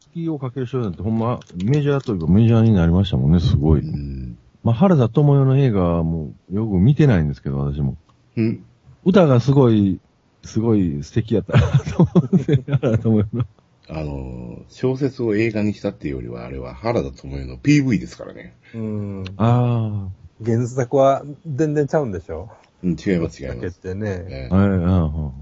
[0.00, 3.80] スキーをかける少年ってほんま、メジャーというかメジャーになりましたもんね、すごい。
[3.80, 4.38] うん。
[4.62, 7.96] まあ、原田智代の映画はもう、よく見てないんですけど、私も。
[8.36, 8.64] うん。
[9.04, 10.00] 歌がすごい、
[10.44, 13.46] すごい素敵やったなと思って、原田智代の。
[13.88, 18.56] あの、小説を映画にしたっていうよりは、あれは原田智世の PV ですからね。
[18.74, 19.24] うん。
[19.36, 20.08] あ
[20.44, 22.50] 原作は全然ちゃうんでしょ？
[22.82, 23.80] うん、違います、違いだけっます。
[23.80, 24.48] てね。
[24.50, 25.32] はい、ああ、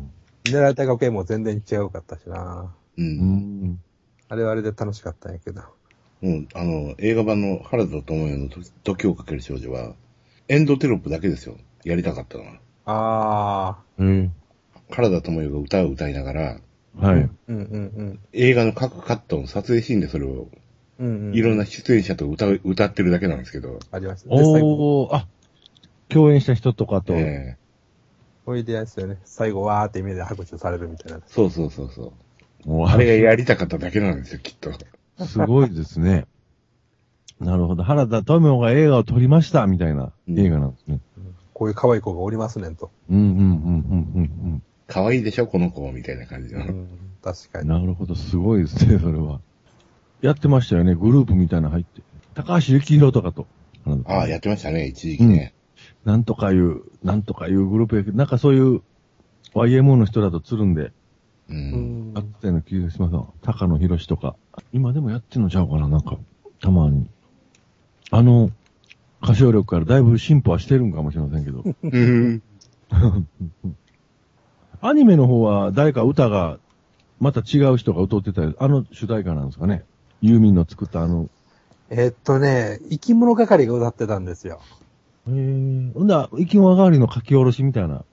[0.44, 2.74] 狙われた学園も全然違うかったしな。
[2.98, 3.02] う。
[3.02, 3.80] うんん。
[4.28, 5.62] あれはあれで楽しかったんやけど。
[6.20, 9.94] もう、あの、映画版の原田智世のと時をかける少女は、
[10.48, 11.56] エンドテロップだけですよ。
[11.84, 12.60] やりたかったのは。
[12.84, 14.30] あええ
[14.90, 16.60] 原田智世が歌を歌いながら、
[17.00, 17.06] あ。
[17.06, 17.20] はい。
[17.20, 20.48] うんうん映画の各カットの撮影シーンでそれを、
[20.98, 21.06] うん。
[21.06, 21.34] うんうん。
[21.34, 24.34] いろんな出演者と歌う、歌ってるだけなんですけど、ありました。
[24.34, 25.26] で、最後、おー、あ、
[26.08, 27.14] 共演した人とかと。
[27.14, 27.62] ええ
[28.44, 29.18] おいでやですよね。
[29.24, 31.20] 最後、わーって目で拍手されるみたいな。
[31.26, 32.12] そうそうそうそ
[32.66, 32.68] う。
[32.68, 34.72] もうあれがやりたかっただけなんですよ、きっと。
[35.24, 36.26] すごいですね。
[37.40, 37.82] なるほど。
[37.82, 41.00] 原田智代が映画を撮りました、みたいな映画なんですね。
[41.62, 42.90] こういう可愛い子がおりますねんと。
[43.08, 46.66] うん、うん、うん、うん、可愛いでしょ、この子、みたいな感じの。
[46.66, 46.88] うん。
[47.22, 47.68] 確かうん。
[47.68, 47.68] に。
[47.68, 48.16] なるほど。
[48.16, 49.40] すごいですね、それは。
[50.22, 50.96] やってましたよね。
[50.96, 52.02] グループみたいなの入って。
[52.34, 53.46] 高橋幸宏とかと。
[54.06, 55.54] ああ、やってましたね、一時期ね。
[56.04, 58.82] なんとかいう、なんとかいうグループやけど、なんかそういう
[59.54, 60.92] YMO の人だとつるんで、う。
[61.50, 64.34] うんんあったような気がしますわ高野博士とか。
[64.72, 66.18] 今でもやってんのちゃうかな、なんか、
[66.60, 67.08] たまに。
[68.10, 68.50] あの、
[69.22, 71.62] 歌唱力からだいぶ進歩はしてるんかもしれませんけど。
[71.82, 72.42] うん。
[74.80, 76.58] アニメの方は誰か歌が、
[77.20, 79.84] また違う人が歌ってたり、あの主題歌なんですかね。
[80.20, 81.28] ユーミンの作ったあの、
[81.88, 84.60] えっとね、生き物係が歌ってたんですよ。
[85.28, 88.04] えー、ほんだ、生き物上がりの書き下ろしみたいな。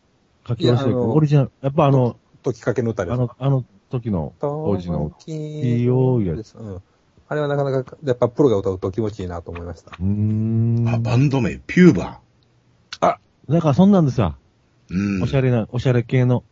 [0.47, 1.51] 書き下ろしでオリジナル。
[1.61, 3.13] やっぱあの、時かけの歌です。
[3.13, 5.11] あの、あの時の当時の。
[5.19, 6.55] 時いいよやです。
[6.57, 6.81] うん。
[7.29, 9.91] あれはなかなか、やっぱプロが歌うと気持ちいいなと思いました。
[9.91, 10.89] うーん。
[10.89, 12.19] あ、バンド名、ピューバ
[12.99, 14.35] だからそんなんですわ。
[14.89, 14.95] ー。
[14.95, 15.23] うん。
[15.23, 16.43] おしゃれな、おしゃれ系の、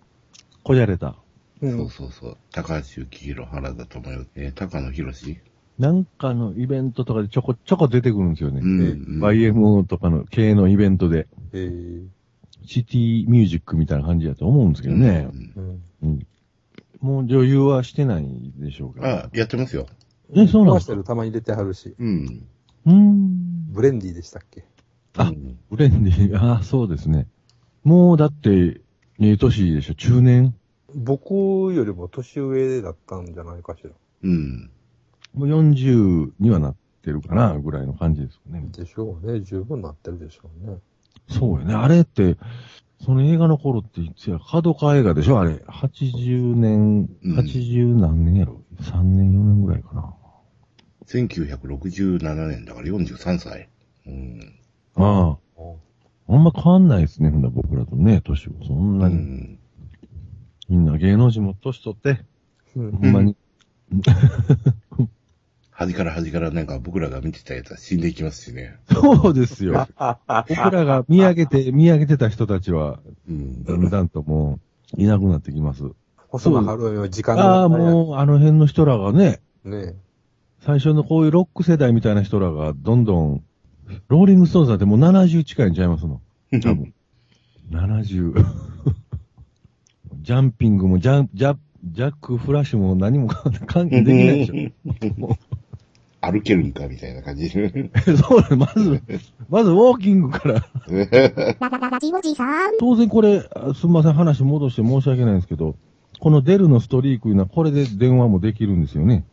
[0.64, 1.16] こじゃれた。
[1.62, 1.70] う。
[1.70, 2.38] そうんそうそう。
[2.52, 5.40] 高橋幸宏、原田智代、えー、高野博士？
[5.80, 8.62] なんかのイベントとかでちょこちょこ出てくるんですよね。
[8.64, 12.08] うんえうん YMO とかの系のイベントで、えー
[12.66, 15.30] シティミュージックみたいな感じだと思うんですけどね。
[15.56, 16.10] うんうん。
[16.10, 16.28] うん。
[17.00, 18.26] もう女優はしてない
[18.58, 19.88] でしょうかあら。、やってますよ。
[20.34, 20.82] え、そうなんですか？
[20.82, 21.96] 回してるたまに入れてはるし。
[21.98, 22.48] うん。
[22.86, 23.66] うーん。
[23.72, 24.66] ブレンディでしたっけ？
[25.18, 27.28] あうんブレンディ、ああ、そうですね。
[27.84, 28.82] もうだって、
[29.20, 30.54] ええ年でしょ、中年？
[30.96, 31.32] 僕
[31.74, 33.90] よりも年上だったんじゃないかしら。
[34.24, 34.70] うん。
[35.34, 38.68] もう40にはなってるかな、ぐらいの感じですよね。
[38.72, 39.42] でしょうね。
[39.42, 40.78] 十分なってるでしょうね。
[41.30, 41.74] そうよね。
[41.74, 42.38] あれって、
[43.04, 45.40] その映画の頃っていつや、角川映画でしょ？
[45.40, 45.54] あれ。
[45.68, 50.14] 80年、うん80何年やろ ?3 年、4年ぐらいかな。
[51.06, 53.70] 1967年だから43歳。
[54.08, 54.60] うん。
[54.96, 55.38] ああ。
[56.30, 58.52] あんま変わんないですね、ほんなら僕らとね、年を。
[58.66, 59.16] そんうなに。
[59.16, 59.60] ん。
[60.68, 62.26] みんな芸能人も年取って、
[62.76, 63.36] うんほんまに。
[65.78, 68.78] 端から端からなんか僕らが見てたやつは死んでいきますしね。
[68.92, 69.88] そうですよ。
[70.50, 73.64] 僕らが見上げて、見上げてた人たちは、うん。
[73.64, 74.60] だんだんとも
[74.98, 75.84] う、いなくなってきます。
[76.30, 77.70] 細野晴臣は時間ああ、う。
[77.70, 79.94] もう、あの辺の人らがね、ね
[80.62, 83.44] 最初のこういうロック世代みたいな人らが、どんどん、
[84.08, 86.22] ローリングストーンズだってもう70近いんちゃいますの。
[86.60, 86.92] 多分。
[87.70, 88.34] 70。
[90.22, 93.28] ジャンピングも、ジャン、ジャ、ジャックフラッシュも何も
[93.68, 95.38] 関係できないでしょ。
[96.22, 97.50] 歩けるんかみたいな感じ。
[97.50, 99.02] そうだね、まず、
[99.50, 100.66] まずウォーキングから。
[101.60, 102.78] ララララジオジさん。
[102.80, 105.76] 当然これ、あすみません、話戻して申し訳ないんですけど、
[106.20, 109.26] このデルのストリークいうのはこれで電話もできるんですよね。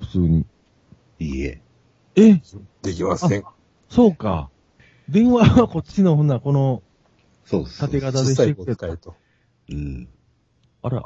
[0.00, 0.46] 普通に。
[1.18, 1.60] いいえ。
[2.16, 2.40] え？
[2.82, 3.44] できません。
[3.88, 4.48] そうか。
[5.08, 6.82] 電話はこっちのほんならこの
[7.44, 7.88] そうそう。
[7.88, 8.96] 縦型で小さい子してくれた。
[8.96, 9.14] と。
[9.70, 10.08] うん。
[10.82, 11.02] あら。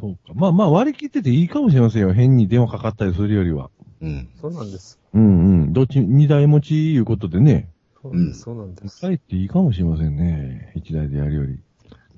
[0.00, 0.34] そうか。
[0.34, 2.12] まあまあ割り切ってていいかもしれませんよ。
[2.12, 3.70] 変に電話かかったりするよりは。
[4.00, 4.28] うん。
[4.40, 4.98] そうなんです。
[5.12, 5.72] うんうん。
[5.72, 7.68] どっち、二台持ちいうことでね。
[8.02, 8.40] そうなんです。
[8.40, 9.00] そうなんです。
[9.00, 10.72] かえっていいかもしれませんね。
[10.74, 11.58] 一台でやるより。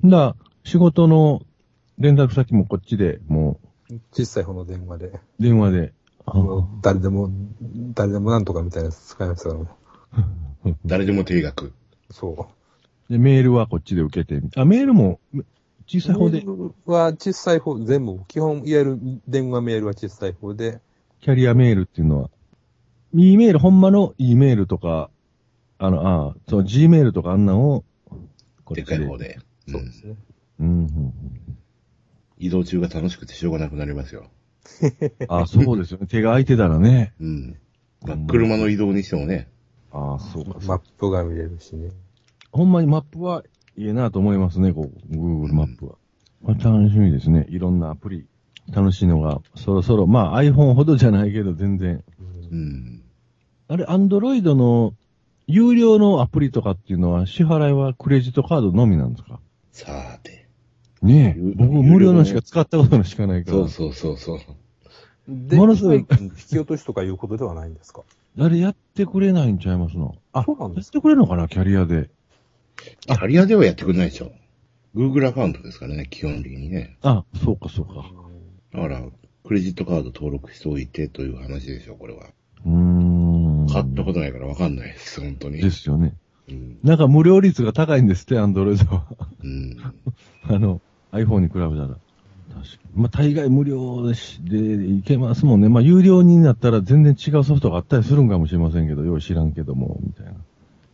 [0.04, 1.42] だ、仕事の
[1.98, 3.60] 連絡先もこっちで、も
[4.12, 5.06] 小さい方の電話で。
[5.06, 5.92] う、電話で。
[6.24, 6.34] あ
[6.82, 7.30] 誰でも、
[7.94, 9.66] 誰でもなんとかみたいなやつ使いますからも
[10.86, 11.66] 誰でも定額。
[11.66, 11.72] う。
[12.12, 12.48] そ
[13.10, 14.40] で、メールはこっちで受けて。
[14.56, 15.42] あ、メールも、め
[15.86, 20.80] 小さい方でメ、ールは小さい方、全部、基本、いわゆる電話メールは小さい方で、
[21.22, 22.30] キャリアメールっていうのは、
[23.14, 25.08] E メール、ほんまの E メールとか、
[25.78, 28.18] あの、ああ、そう、G メールとかあんなんを、こ
[28.64, 29.38] これでっかい方で。
[29.68, 30.16] そうですね。
[30.58, 31.14] うん。
[32.38, 34.30] 移動中が楽しくてしょうがなくなりますよ。
[35.28, 36.08] あ、そうですよね。
[36.08, 37.14] 手が空いてたらね。
[37.20, 37.56] うん。
[38.04, 39.48] まあ車の移動にしてもね。
[39.92, 40.58] あそうか。
[40.66, 41.90] マップが見れるしね。
[42.50, 43.44] ほんまにマップは
[43.76, 45.94] いいなと思いますね、こう、Google マップは。
[46.42, 47.46] まあ、楽しみですね。
[47.48, 48.26] いろんなアプリ、
[48.70, 52.04] 楽しいのが、そろそろ、まあ iPhone ほどじゃないけど、全然。
[52.50, 53.02] うん。
[53.68, 54.94] あれ、Android の
[55.46, 59.40] 有料のアプリとかっていうのは、支払いはクレジットカードのみなんですか？
[59.72, 60.46] さて。
[61.02, 61.40] ねえ。
[61.40, 63.56] 有僕、無料のしか使ったことのしかないから。
[63.56, 64.38] そうそうそうそう。
[65.28, 66.06] で、ものすごい引
[66.48, 68.02] き落としとかいうことではないんですか？
[68.38, 70.16] あれやってくれないんちゃいますの？
[70.32, 72.10] あ、そうなんですやってくれるのかな、キャリアで。
[73.06, 74.32] キャリアではやってくれないでしょ。
[74.94, 76.96] Google アカウントですからね、基本的にね。
[77.02, 78.10] あ、そうか、そうか。
[78.72, 79.02] だから、
[79.44, 82.30] クレジットカード登録しておいてという話でしょ、これは。
[82.64, 83.66] うーん。
[83.70, 85.60] 買ったことないからわかんないです、本当に。
[85.60, 86.14] ですよね。
[86.48, 86.78] うん。
[86.82, 89.06] なんか無料率が高いんですって、アンドロイドは。
[89.42, 89.76] うん。
[90.48, 90.80] あの、
[91.12, 91.88] iPhone に比べたら。
[91.88, 91.98] 確か
[92.94, 93.02] に。
[93.02, 95.68] まあ、大概無料でしでいけますもんね。
[95.68, 100.32] まあ、有料になったら全然違うソフトがあったりするんかもしれませんけど、よう知らんけども、みたいな。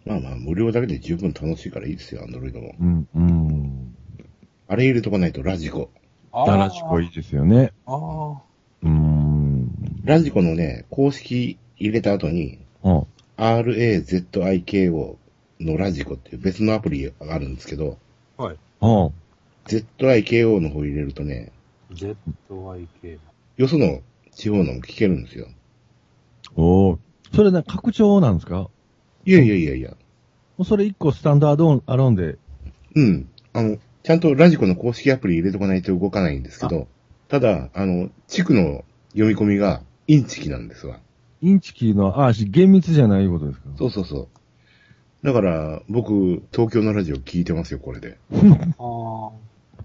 [0.04, 2.74] まあまあ、無料だけで十分楽しいからいいですよ、アンドロイドも。
[2.80, 3.94] うん、うん。
[4.66, 5.90] あれ入れとかないとラジコ。
[6.46, 7.72] ダラシコいいですよね。
[7.86, 8.42] ああ。
[8.82, 9.70] うーん。
[10.04, 13.04] ラジコのね、公式入れた後に、あ、
[13.36, 15.16] RAZIKO
[15.60, 17.98] のラジコっていう別のアプリがあるんですけど、
[18.36, 18.56] はい。
[18.80, 19.10] あ、
[19.66, 21.52] ZIKO の方入れるとね、
[21.92, 23.18] ZYK。
[23.56, 24.00] よその
[24.32, 25.48] 地方のも聞けるんですよ。
[26.56, 26.98] おー
[27.34, 28.70] それな、拡張なんですか？
[29.26, 29.90] いやいやいやいや。
[29.90, 29.96] も
[30.60, 32.38] うそれ一個スタンダードアローンで。
[32.94, 33.28] うん。
[33.52, 33.76] あの、
[34.08, 36.88] ちゃんとラジコの公式アプリ入れとかないと動かないんですけど、
[37.28, 38.82] ただ、あの、地区の
[39.12, 40.98] 読み込みがインチキなんですわ。
[41.42, 44.20] インチキの、あ、し厳密じゃないことですかそうそうそ
[45.22, 45.26] う。
[45.26, 48.16] だから、僕、東京のラジオ聞いてますよ、これで。
[48.80, 49.30] あ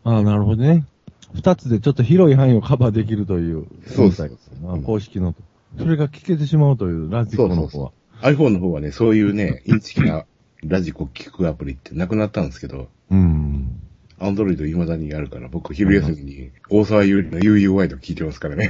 [0.05, 0.85] ああ、なるほどね。
[1.33, 3.65] 二つでちょっと広い範囲をカバーできるという。
[3.87, 5.35] そうそうあ公式の。
[5.77, 7.91] それが聞けてしまうという、ラジコの方は。
[8.21, 10.23] iPhone の方はね、そういうね、インチキな
[10.63, 13.82] ラジコ聞くアプリってなくなったんですけど、うん。
[14.19, 18.67] アンドロイド未だにあるから、僕昼休みに大沢優里の UUY と聞いてますからね。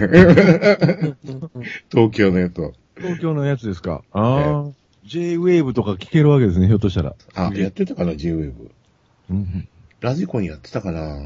[1.92, 2.74] 東京のやつを。
[2.98, 4.72] 東京のやつですかああ。
[5.06, 7.16] J-Wave とか聞けるわけですね、ひょっとしたら。
[7.36, 8.54] あ、やってたかな、J-Wave。
[9.30, 9.68] うん。
[10.00, 11.18] ラジコにやってたかな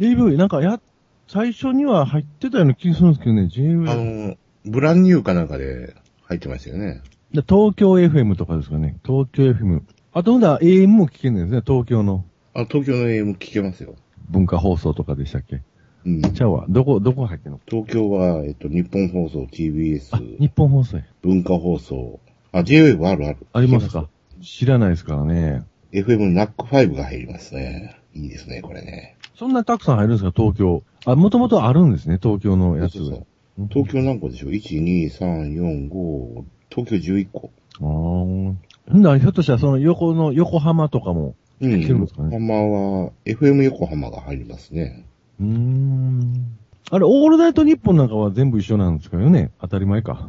[0.00, 0.48] J-Wave、なん。
[0.48, 0.80] かや、
[1.28, 3.12] 最初には入ってたような気がするん。
[3.12, 4.26] ですけどね、あ J-Wave。
[4.28, 5.48] の、ブランニューかなん。
[5.48, 5.94] かで
[6.24, 7.00] 入ってましたよね。
[7.32, 8.96] で東京 FM とかですかね。
[9.06, 9.80] 東京 FM。
[10.12, 10.40] あと、ほん。
[10.42, 11.34] だら AM も聞けるん。
[11.36, 12.24] ですね、東京の
[12.54, 13.94] あ、東京の AM 聞けますよ。
[14.28, 15.62] 文化放送とかでしたっけ？
[16.04, 16.22] うん。
[16.34, 16.66] ちゃうわ。
[16.68, 17.60] どこ、どこ入ってんの？
[17.66, 21.04] 東京は、えっと、日本放送、あ、TBS、日本放送や。
[21.22, 22.20] 文化放送。
[22.52, 23.46] あ、J-Wave あるある。
[23.52, 24.08] ありますか？
[24.42, 25.64] 知らないですからね。
[25.92, 27.98] FM ナック5が入りますね。
[28.14, 29.16] いいですね、これね。
[29.34, 30.82] そんなたくさん入るんですか、東京。
[31.06, 33.04] あ、もともとあるんですね、東京のやつが。
[33.04, 33.16] そうそ
[33.62, 37.50] う東京何個でしょう ?1、2、3、4、5、東京11個。
[37.80, 37.84] ああ。
[37.84, 38.54] ほ
[38.94, 41.34] んなら、ひょっとしたらその横の、横浜とかも。
[41.62, 41.80] うん。
[41.80, 45.06] 横浜は、FM 横浜が入りますね。
[45.40, 46.56] うーん。
[46.90, 49.50] あれ、オールナイトニッポンなんかは全部一緒なんですかよね？
[49.60, 50.28] 当たり前か。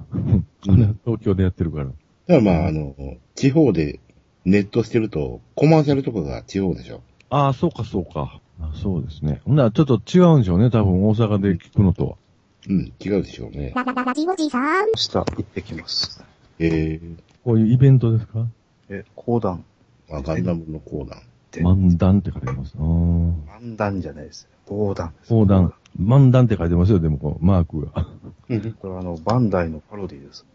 [0.70, 1.86] あれ東京でやってるから。
[1.86, 1.96] だか
[2.28, 2.96] らまあ、あの、
[3.36, 4.00] 地方で
[4.46, 7.02] ネットしてると、コマーシャルとかが地方でしょ。
[7.30, 8.40] ああ、そうか、そうか。
[8.62, 9.42] あそうですね。
[9.44, 12.16] ほんなら、ちょっと違うんでしょうね、多分大阪で聞くのとは。
[12.70, 13.74] うん、違うでしょうね。
[13.76, 14.86] ララララジオジさん。
[14.86, 16.24] 明日行ってきます。
[16.60, 17.02] え
[17.44, 18.48] こういうイベントですか？
[18.90, 19.66] え、講談。
[20.18, 21.22] ー、あ、ガンダムの講談。
[21.52, 22.76] 漫談って書いてます。
[22.78, 22.84] ああ。
[23.60, 24.48] 漫談じゃないです。
[24.66, 25.30] 講談です。
[25.30, 25.74] 講談。
[26.02, 27.92] 漫談って書いてますよ、でもこう、マークが。
[28.80, 30.46] これはあの、バンダイのパロディです。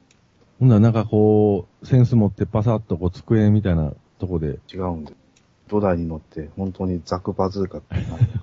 [0.59, 5.13] ほんならなんかこう、センス持ってパサッとこう、机みたいなとこで、違うんで。
[5.69, 7.81] 土台に乗って、本当にザクバズーカ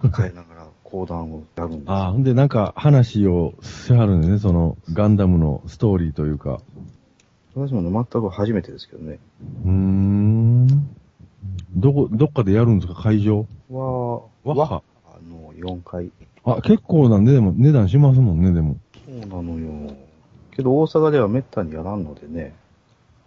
[0.01, 1.91] 抱えながら講談をやるんです。
[1.91, 6.61] ああ、ほんでなんか話をしはるんですね、その、ガンダムのストーリーというか。
[7.55, 9.19] 私もね、全く初めてですけどね。
[9.65, 10.67] うーん。
[11.75, 13.45] どこ、どっかでやるんですか、会場？
[13.69, 14.83] は、わは。
[15.07, 16.11] あの、4階。
[16.43, 18.77] あ、結構なんで、でも、値段しますもんね、でも。
[19.05, 19.93] そうなのよ。
[20.51, 22.53] けど大阪では滅多にやらんのでね。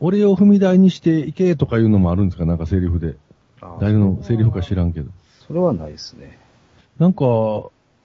[0.00, 2.46] 俺を踏み台にしていけとかいうのもあるんですか？
[2.46, 3.16] なんかセリフで。
[3.60, 5.10] あ誰のセリフか知らんけど。
[5.46, 6.38] それはないですね。
[6.98, 7.24] なんか、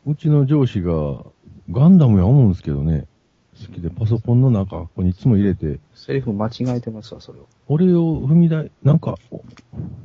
[0.06, 1.24] うちの上司が、
[1.72, 3.06] ガンダムや思うんですけどね。
[3.66, 7.48] 好きで、パソコンの中、ここにいつも入れて、セリフ間違えてますわ、それを。
[7.68, 9.18] 俺を踏み台、なんか、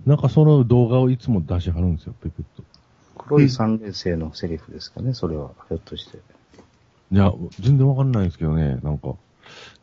[0.06, 2.62] なんかその動画をいつも出しはるんですよ、ペクッと。
[3.18, 6.18] 黒い三連星のセリフですかね、それは、ひょっとして。
[7.10, 9.14] いや、全然わかんないんですけどね、なんか、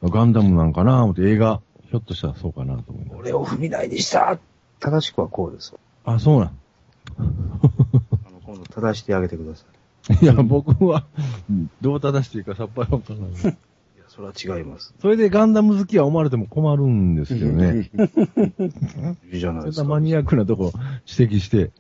[0.04, 4.38] ガンダムなんかな思って映画、ひょっとしたらそうかなと思いながら俺を踏み台にした
[4.80, 5.80] 正しくはこうですわ。
[6.16, 6.60] あ、そうなん。
[7.18, 9.76] あの、今度正してあげてください。
[10.22, 11.06] いや、僕は、
[11.50, 13.58] うんどう正していいかさっぱりわからない。
[14.16, 14.94] それは違います。
[15.02, 17.90] それでガンダム好きは思われても困るんですけどね。
[19.32, 19.84] いいじゃないですか。
[19.84, 20.72] マニアックなとこ
[21.06, 21.72] 指摘して。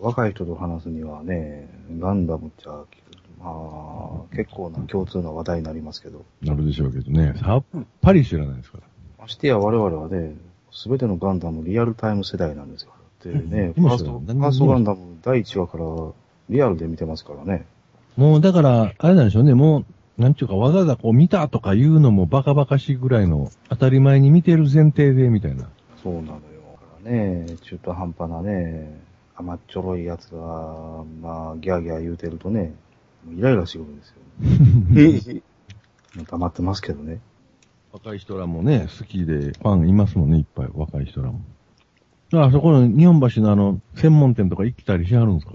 [0.00, 1.68] 若い人と話すにはね、
[1.98, 7.34] ガンダムっちゃ、まあ、結構な共通な話題になりますけど、なるでしょうけどね。
[7.38, 7.64] さっ
[8.02, 8.84] ぱり知らないですから。
[9.18, 10.36] ましてや我々はね、
[10.70, 12.92] すべてのガンダムリアルタイム世代なんですよ。
[13.24, 15.84] でね、フうんァースト、フ何ァーストガンダム第1話から
[16.50, 17.66] リアルで見てますからね。
[18.16, 19.54] もうだから、あれなんでしょうね。
[19.54, 19.84] もう、
[20.18, 25.68] なんちゅうかわざわざこう見たとか言うのもバカバカしいぐらいの当たり前に見てる前提でみたいな。
[26.02, 26.38] そうなのよ。
[26.72, 28.98] だからね、中途半端なね、
[29.36, 32.74] 甘っちょろいやつが、まあ、ギャーギャー言うてるとね、
[33.36, 35.42] イライラしてくるんですよ。
[36.16, 37.20] も う黙ってますけどね。
[37.92, 41.40] 若い人らもね、好きで、ファンいますもんね、いっぱい、若い人らも。
[42.30, 45.52] だからそこの日本橋のあの、専門店とか行ったりしはるんですか？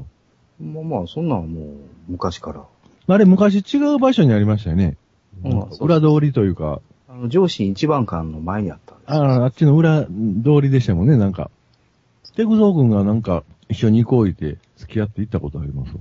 [0.61, 1.65] まあまあ、そんなんはもう
[2.07, 2.63] 昔から。
[3.07, 4.95] あれ昔違う場所にありましたよね。
[5.43, 9.23] うん裏通りというか、あの、上司一番館の前にあったんですよ。
[9.23, 10.09] ああ、あっちの裏通
[10.61, 11.49] りでしたもんね、なんか。
[12.35, 15.93] テクゾー君がなんか一緒に行こういて付き合って行ったことあります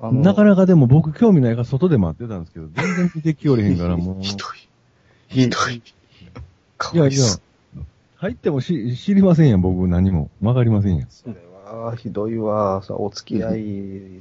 [0.00, 0.12] わ。
[0.12, 4.22] なかなかでも僕興味ないから外で待ってたんですけど、全然見てきおれへんからもう。
[4.22, 4.68] ひどい。
[5.28, 5.82] ひどい。
[6.78, 7.40] かいやいやわいそう。、
[8.16, 10.30] 入ってもし知りませんやん、僕何も。
[10.40, 11.08] わかりませんやん。
[11.10, 11.28] そ
[11.72, 12.82] れは、ひどいわ。
[12.82, 13.60] さ、お付き合い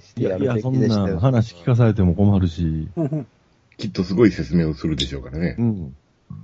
[0.02, 1.16] してやるいやいや、そんべきでしたよ。
[1.16, 2.88] な話聞かされても困るし。
[3.78, 5.64] きっとすごい説明をするでしょうからねう。
[5.64, 5.96] ん。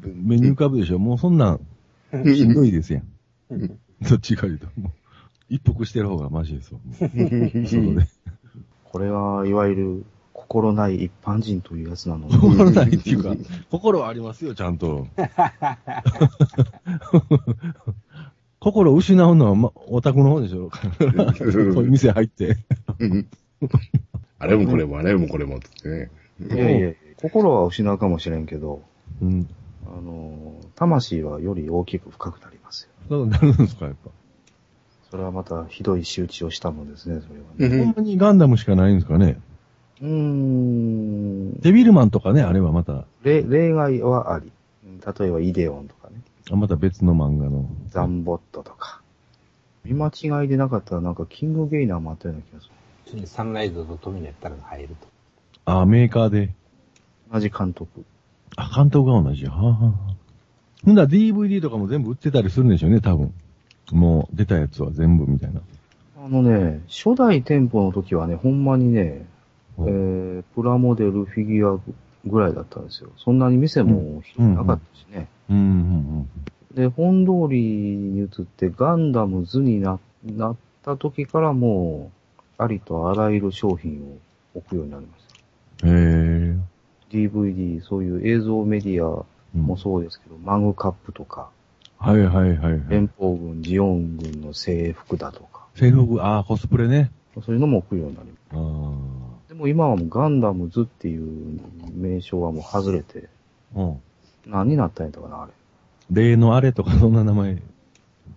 [0.06, 1.00] 目に浮かぶでしょ。
[1.00, 1.60] もうそんなん、
[2.12, 3.08] しんどいですやん。
[4.02, 4.68] どっちか言うと。
[4.80, 4.92] もう
[5.50, 6.80] 一服してる方がマジですわ。
[6.84, 6.96] もう
[7.66, 8.08] 外で。
[8.86, 12.38] これは、いわゆる、心ない一般人というやつなので。
[12.38, 13.36] 心ないっていうか、
[13.72, 15.08] 心はありますよ、ちゃんと。
[18.64, 20.72] 心を失うのは、ま、オタクの方でしょ。
[21.36, 22.56] そういう店入って。
[24.40, 26.10] あれもこれも、あれもこれも、つってね。
[26.40, 28.82] いやいや、心は失うかもしれんけど、
[29.22, 29.50] うん。
[29.86, 32.90] あの、魂はより大きく深くなりますよ。
[33.10, 34.12] そうなるんですか、やっぱ。
[35.12, 37.84] それはまたひどい仕打ちをしたのですね、それはね。
[37.86, 39.42] ほんまにガンダムしかないんですかね。
[40.02, 41.60] うーん。
[41.60, 44.50] デビルマンとかね、あれはまた、例例外はあり。
[45.20, 46.16] 例えばイデオンとかね。
[46.52, 47.70] あまた別の漫画の。
[47.88, 49.02] ザンボットとか。
[49.86, 53.28] 見間違いでなかったらなんかキングゲイナーもあったような気がする。
[53.28, 55.08] サンライズとトミネッタラが入ると。
[55.66, 56.54] あ、メーカーで。
[57.32, 58.04] 同じ監督。
[58.56, 59.46] あ、監督が同じ。
[59.46, 60.16] はあ、はあはあ、
[60.86, 63.34] ほんなら DVD とかも全部売ってたりするんでしょうね、多分。
[63.92, 65.62] もう出たやつは全部みたいな。
[66.18, 69.26] あのね、初代店舗の時はね、ほんまにね、
[69.80, 71.80] えうんー、プラモデル、フィギュア
[72.26, 73.10] ぐらいだったんですよ。
[73.18, 75.28] そんなに店も広くなかったしね。
[75.50, 76.30] うん、うん、
[76.76, 82.12] で、本通りに移ってガンダム図にななった時からも
[82.60, 84.18] う、ありとあらゆる商品を
[84.60, 85.24] 置くようになりまし
[85.82, 85.88] た。
[85.88, 86.56] うん。
[86.56, 86.74] へえ。
[87.12, 91.50] DVD、そういう映像メディアうんもそうですけど、マグカップとか、
[91.98, 92.82] はいはいはいはい。
[92.90, 97.12] 連邦軍、ジオン軍の制服だとか、制服、ああ、コスプレね。
[97.36, 99.13] そういうのも置くようになりまああ。
[99.54, 99.58] す。
[99.58, 101.60] でも今はもうガンダムズっていう
[101.94, 103.30] 名称はもう外れて、
[103.76, 104.02] うん。
[104.46, 105.52] 何になったんやったかな、あれ。
[106.12, 107.62] 例のあれとかそんな名前、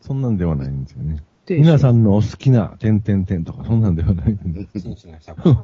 [0.00, 1.22] そんなんではないんですよね。
[1.46, 4.38] で皆さんのお好きな点々点とかそんなんではない。
[4.74, 5.56] 真摯な社交。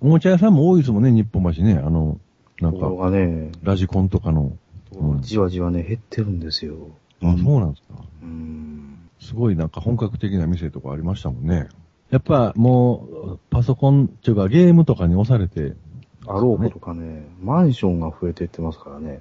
[0.00, 1.74] おもちゃ屋さんも多いですもんね、日本橋ね。
[1.74, 2.18] あの、
[2.60, 4.52] なんところか、がね、ラジコンとかの。
[4.92, 6.74] うんじわじわね、減ってるんですよ。
[7.22, 8.04] あ、そうなんですか。
[8.22, 8.98] うーん。
[9.20, 11.68] すごいなんか本格的な店とかありましたもんね。
[12.10, 15.74] やっぱもう、パソコンっていうかゲームとかに押されて、
[16.26, 19.20] あろうことかね、マンションが増えていってますからね。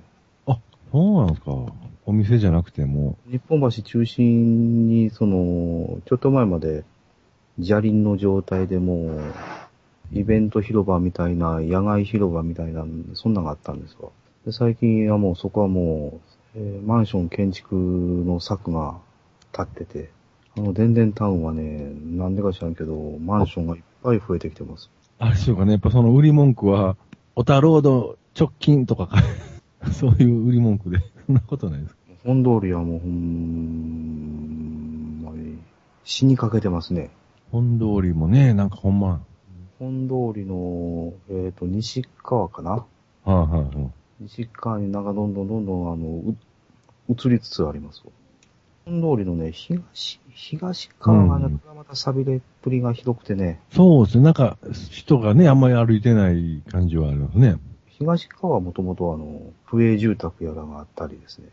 [0.91, 1.51] そうなんですか。
[2.05, 3.17] お店じゃなくても。
[3.29, 6.86] 日本橋中心に、その、ちょっと前まで、
[7.61, 9.21] 砂利の状態でもう、
[10.13, 14.09] イベント広場みたいな、野外広場みたいな、そんなのがあったんですわ。
[14.45, 16.21] で最近はもうそこはも
[16.55, 18.97] う、えーマンション建築の策が
[19.51, 20.09] 立ってて、
[20.58, 24.89] あの、電電タウンはね、なんでか知らんけど、マンションがいっぱい増えてきてます。
[25.20, 25.72] あれでしょうかね。
[25.74, 26.95] やっぱその売り文句は、
[27.36, 29.18] オタロード直近とかか、
[29.91, 30.99] そういう売り文句で。
[31.26, 31.99] そんなことないですか？
[32.24, 33.08] 本通りはもうほ
[33.95, 35.58] んまに
[36.03, 37.10] 死にかけてますね。
[37.51, 39.22] 本通りもね、なんかほんま。
[39.80, 42.72] 本通りの、えっ、と、西側かな？
[42.72, 42.86] は
[43.26, 43.91] いはいはい。
[44.22, 46.36] 西側になんかどんどんどんどん、あの、う
[47.10, 48.12] 移りつつありますわ。
[48.86, 54.23] 本通りのね、東、東側がね、うんこれはまた錆びれっぷりがひどくてね、そうですね。
[54.23, 54.57] なんか、
[54.91, 57.57] 人がね、あんまり歩いてない感じはありますね。
[57.88, 61.47] 東側はもともとあの、不営住宅やらがあったりですね。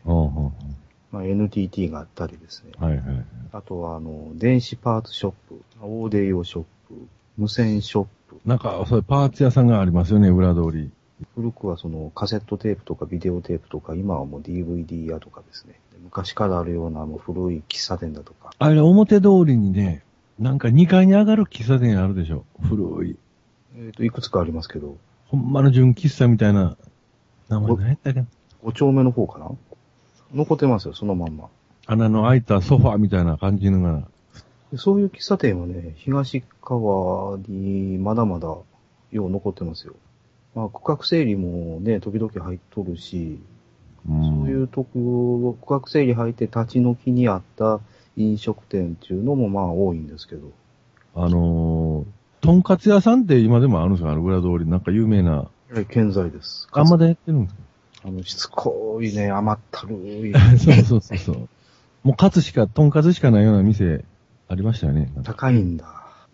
[1.11, 2.71] まあ、NTT があったりですね。
[2.77, 3.25] はいはい。
[3.51, 6.95] あとは、あの、電子パーツショップ、大手用ショップ、
[7.37, 10.91] 無線ショップ、なんか、そういうパーツ屋さんがありますよね、裏通り。
[11.35, 15.79] 古くはそのカセットテープとかビデオテープとか、今はもう DVD 屋とかですね。
[16.03, 18.51] で昔からあるようなもう古い喫茶店だとか。
[18.57, 20.03] あれ、表通りにね、
[20.39, 22.45] なんか2階に上がる喫茶店あるでしょ。
[22.61, 23.15] 古い。
[23.75, 24.97] えっ、と、いくつかありますけど、
[25.27, 26.77] ほんまの純喫茶みたいな。
[27.49, 28.25] 名前何やったっけ
[28.63, 29.51] ？5丁目の方かな？
[30.33, 31.49] 残ってますよ、そのまんま。
[31.85, 34.07] 穴の開いたソファーみたいな感じのが
[34.77, 38.47] そういう喫茶店はね、東川にまだまだ
[39.11, 39.93] よう残ってますよ。
[40.55, 43.52] まあ、区画整理もね、時々入っとるし、うん
[44.07, 47.79] そういうとこ、区画整理入って立ち退きにあった
[48.17, 50.51] 飲食店っていうのもまあ多いんですけど。
[51.15, 54.69] あのー、とんかつ屋さんって今でもあるんですかあの裏通り。
[54.69, 55.47] なんか有名な。
[55.75, 56.67] え健在です。
[56.71, 57.61] あ、まだやってるんですか？
[58.05, 59.95] あの、しつこいね、甘ったる
[60.27, 60.33] い。
[60.59, 61.49] そうそうそうそう。
[62.03, 64.03] もうカツしか、とんかつしかないような店
[64.49, 65.11] ありましたよね。
[65.23, 65.85] 高いんだ。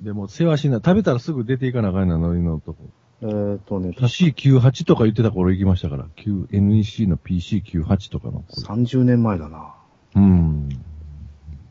[0.01, 0.81] でも、世話しない。
[0.83, 2.79] 食べたらすぐ出ていかなあかんな、ノリのとこ。
[3.21, 6.05] えっ、とね、PC98 とか言ってた頃行きましたから。
[6.15, 8.43] Q NEC の PC98 とかの頃。
[8.75, 9.73] 30年前だな。
[10.15, 10.69] うん。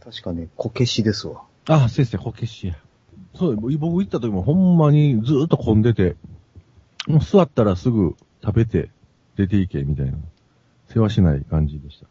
[0.05, 1.43] 確かね、こけしですわ。
[1.69, 2.75] あ、先生、こけしや。
[3.35, 6.17] そう、僕行った時もほんまにずーっと混んでて、
[7.07, 8.91] もう座ったらすぐ食べて
[9.37, 10.19] 出ていけ、みたいな。
[10.93, 12.07] 世話しない感じでした。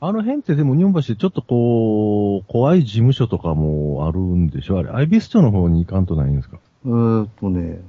[0.00, 4.78] あの辺ってでも日本橋でちょっとこう、怖い事務所とかもあるんでしょ？
[4.78, 6.58] あれ、アイビストの方に行かんとないんですか？
[6.84, 7.80] えーっとね、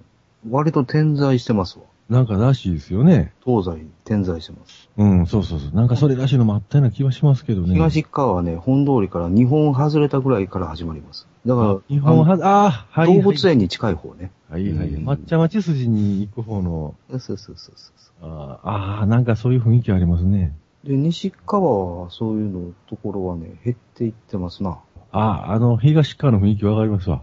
[0.48, 1.86] 割と点在してますわ。
[2.10, 3.34] なんからしいですよね。
[3.46, 4.90] 東西点在してます。
[4.98, 5.72] うん、そうそうそう。
[5.76, 7.74] なんかそれらしいのもあったような気はしますけどね。
[7.74, 11.28] 東側はね、本通りから日本外れたぐらいから始まります。
[11.46, 13.16] だから、あ日本は、ああ、はい、はい。
[13.18, 14.32] 動物園に近い方ね。
[14.50, 14.88] はいはい。
[14.88, 17.76] うん抹茶町筋に行く方の、そうそうそうそう
[18.22, 20.56] あーあー、なんかそういう雰囲気ありますね。
[20.84, 24.80] で、西側はそういうのところはね、減っていってますな。
[25.12, 27.22] ああ、あの、東側の雰囲気わかりますわ。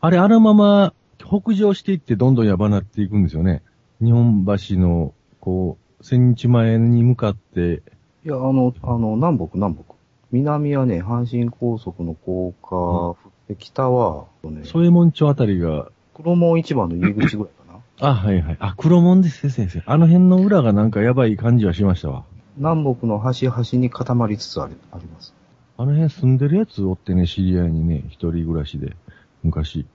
[0.00, 0.94] あれ、あのまま
[1.26, 3.62] 北上していってどんどんやばなっていくんですよね。
[4.00, 7.82] 日本橋の、こう、千日前に向かって、
[8.24, 9.94] いや、あの、あの、南北、南北。
[10.32, 17.80] 南はね、阪神高速の高架、で北は、ね、添右衛門町あたりが、黒門市場の入り口ぐらいかな。
[18.08, 18.56] あ、はいはい。
[18.58, 19.82] あ、黒門ですね、先生。
[19.86, 22.24] あの辺の裏がなんかやばい感じはしましたわ。
[22.56, 25.34] 南北の端々に固まりつつありあります。
[25.76, 28.96] あの辺住んでるやつおってね、知り合いにね、一人暮らしで、
[29.42, 29.93] 昔、お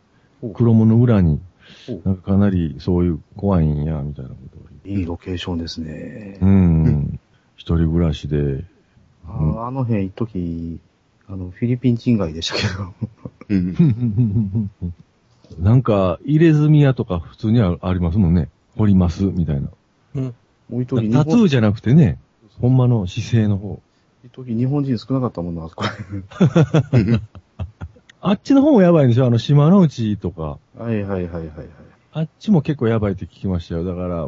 [0.54, 1.40] 黒門の裏に
[1.88, 6.38] お、なんかかなりそういう怖いんや、みたいなことを言いいロケーションですね。
[6.42, 6.46] う。
[6.46, 7.20] うん。
[7.56, 8.64] 一人暮らしで、
[9.28, 10.80] ああの辺一時、
[11.28, 12.94] あの、フィリピン人街でしたけど。
[13.50, 14.72] うん。
[15.60, 18.50] なんか、入れ墨屋とか普通にあありますもんね。
[18.78, 19.70] 掘ります、みたいな。
[20.16, 20.36] うん。
[20.70, 22.20] もうタトゥー本、じゃなくてね、
[22.62, 23.82] ほんまの姿勢の方。
[24.24, 25.86] 一時日本人少なかったもんな、あそこ。
[28.22, 30.60] あっちの方もやばいんでしょあの島の内とか。
[30.78, 31.68] はいはいはいはいはい。
[32.12, 33.84] あっちも結構やばいって聞きましたよ。
[33.86, 34.28] だから、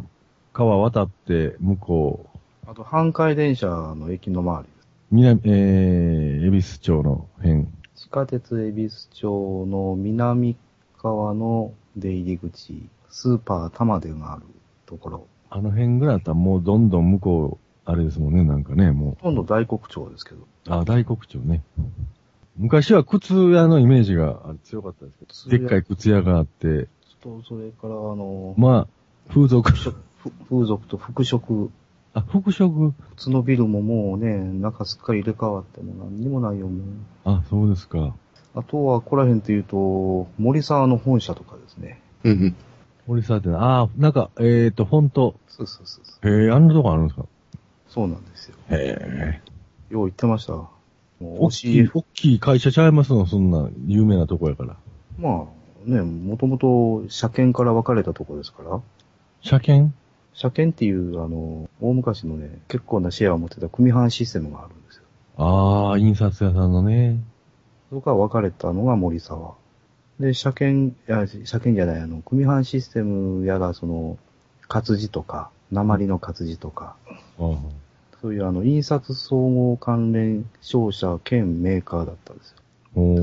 [0.52, 4.68] 川渡って、向こう、あと、阪海電車の駅の周り。
[5.10, 7.66] 南、えー、恵比寿町の辺。
[7.94, 10.56] 地下鉄恵比寿町の南
[11.02, 14.44] 側の出入り口、スーパー玉出がある
[14.86, 15.26] ところ。
[15.50, 20.42] あの辺ぐらいだったらもうどんどん向こう、あれですもんね、なんかね、もほとんど大黒町ですけど。
[20.42, 20.46] う。
[20.70, 21.62] あ、大黒町ね。
[22.56, 26.88] 昔は靴屋のイメージがあ強かったですけど、でっかい靴屋があって、
[27.22, 29.94] と、それから、あの、まあ、風俗、ふ
[30.50, 31.70] 風俗と服飾、
[32.14, 36.86] あ、服飾、靴のビルももうね、中すっかり入れ替わっても何にもないよ、もう。
[37.24, 38.14] あ、そうですか。
[38.54, 42.02] あとは、ここら辺というと、森沢の本社とかですね。
[42.24, 42.54] うん。
[43.06, 46.28] 森沢ってな、あ、なんか、えっ、ー、と、フォント、そうそうそうそう。
[46.28, 47.26] えー、あんなとこあるんですか？
[47.88, 48.56] そうなんですよ。
[48.70, 49.40] へ
[49.90, 49.92] え。
[49.92, 50.68] よう言ってました。
[51.22, 54.76] 大きい、大きい会社ちゃいますの、そんな、有名なとこやから。
[55.18, 55.48] ま
[55.86, 58.80] あ、ね、もともと車検から分かれたとこですから、
[59.42, 59.94] 車検？
[60.34, 65.02] 車検っていう、あの、大昔のね、結構なシェアを持ってた組版システムがあるんですよ。
[65.36, 67.20] ああ、印刷屋さんのね。
[67.90, 69.54] そこから分かれたのが森沢。
[70.20, 74.16] で、車検、いや、車検じゃない、あの、組版システムやら、その、
[74.68, 76.96] 活字とか、鉛の活字とか、
[77.38, 77.56] ああ
[78.22, 82.56] そういうあの、印刷総合関連商社兼メーカーだったんですよ。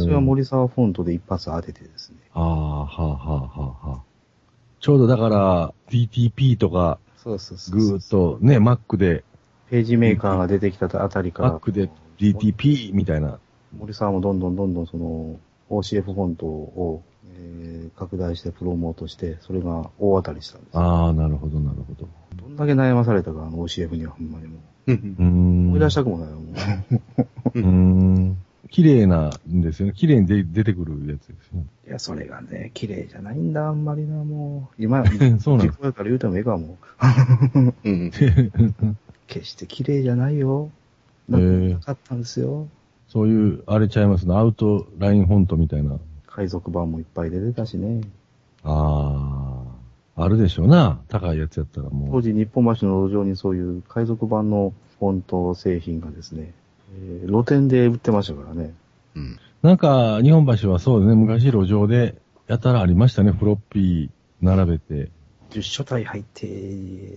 [0.01, 2.17] それは森沢フォントで一発当ててですね。
[2.33, 4.01] ああ、はあ、はあ、はあ、はあ。
[4.81, 9.23] ちょうどだから、DTP とか、そうそうそうぐーっとね、Mac で、
[9.69, 13.39] ページメーカーが出てきたあたりから、Mac で DTP みたいな。
[13.77, 15.39] 森沢もどんどんどんどんその
[15.69, 17.03] OCF フォントを、
[17.37, 20.81] えー拡大してプロモートして、それが大当たりしたんですよ。
[20.81, 22.07] ああ、なるほど、なるほど。
[22.35, 24.59] どんだけ悩まされたか、あの OCF にはほんまにもう。
[25.19, 28.35] 思い出したくもないよ、もう。
[28.69, 29.93] 綺麗なんですよね。
[29.93, 31.65] 綺麗にで出てくるやつですね。
[31.87, 34.83] いや、それがね、綺麗じゃないんだ、あんまりな、もう。
[34.83, 35.03] 今、
[35.41, 36.77] そうなんです実家やから言うてもええか、も
[37.55, 37.73] う。
[37.83, 38.11] うん。
[39.27, 40.69] 決して綺麗じゃないよ。
[41.27, 41.39] な
[41.79, 42.67] かったんですよ。
[43.07, 44.35] そういう、あれちゃいますね。
[44.35, 45.97] アウトラインフォントみたいな。
[46.27, 48.01] 海賊版もいっぱい出てたしね。
[48.63, 49.28] ああ。
[50.23, 51.01] あるでしょうな。
[51.07, 52.11] 高いやつやったらもう。
[52.11, 56.53] 当時日本橋の路上にそういう海賊版のフォント製品がですね、
[56.93, 58.73] えー露店で売ってましたからね。
[59.15, 59.39] うん。
[59.61, 61.15] なんか、日本橋はそうですね。
[61.15, 62.15] 昔路上で
[62.47, 63.31] やたらありましたね。
[63.31, 64.09] フロッピー
[64.41, 65.11] 並べて。
[65.51, 66.49] 10書体入って、え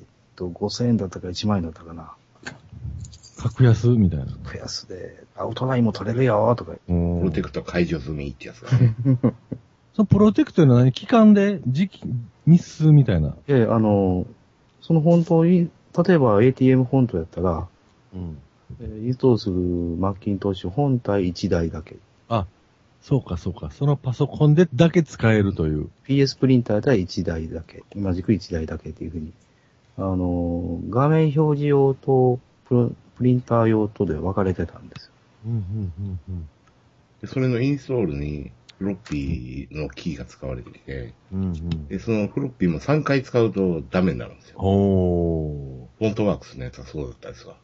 [0.01, 0.05] ーっ
[0.37, 2.13] と、5000円だったか1万円だったかな。
[3.43, 4.27] 格安みたいな。
[4.45, 6.73] クヤスで、アウトラインも取れるよとか。
[6.73, 8.95] ププロテクト解除済みってやつがね。
[9.95, 10.93] そのプロテクトの何？
[10.93, 12.03] 期間で時期、
[12.47, 13.36] 日数みたいな。
[13.47, 14.26] えーあの、
[14.80, 15.70] そのフォントに、
[16.07, 17.68] 例えば ATM フォントやったら、
[18.14, 18.38] うん。
[18.80, 21.97] えーインストールするマッキントッシュ本体1台だけ。
[22.28, 22.47] あ、
[23.01, 23.70] そうかそうか。
[23.70, 25.90] そのパソコンでだけ使えるという。
[26.07, 27.82] PS プリンターでは1台だけ。
[27.95, 29.32] 同じく1台だけっていうふうに。
[29.99, 35.12] あの、画面表示用とプロプリンター用とで分かれてたんですよ。
[35.47, 36.49] うん、うん、うん、うん。
[37.20, 38.51] でそれのインストールに
[38.83, 41.87] フロッピーのキーが使われてきて、うん、うん。
[41.87, 44.59] で、そのフロッピーも3回使うとダメになるんですよ。
[44.59, 46.05] おー。
[46.05, 47.55] フォントワークスのやつはそうだったですわ。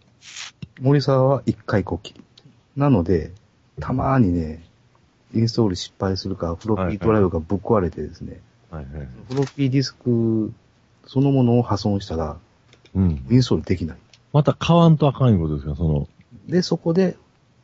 [0.80, 2.20] 森沢は1回こっきり。
[2.76, 3.32] なので、
[3.80, 4.64] たまーにね、
[5.34, 8.40] インストール失敗するか、フロッピードライブがぶっ壊れてですね、
[8.70, 9.08] はいはい。
[9.28, 10.52] フロッピーディスク
[11.06, 12.36] そのものを破損したら、
[12.94, 13.26] うん。
[13.28, 13.96] インストールできない。
[14.32, 16.08] また買わんとあかんいうことですか、その。
[16.46, 17.16] で、そこで、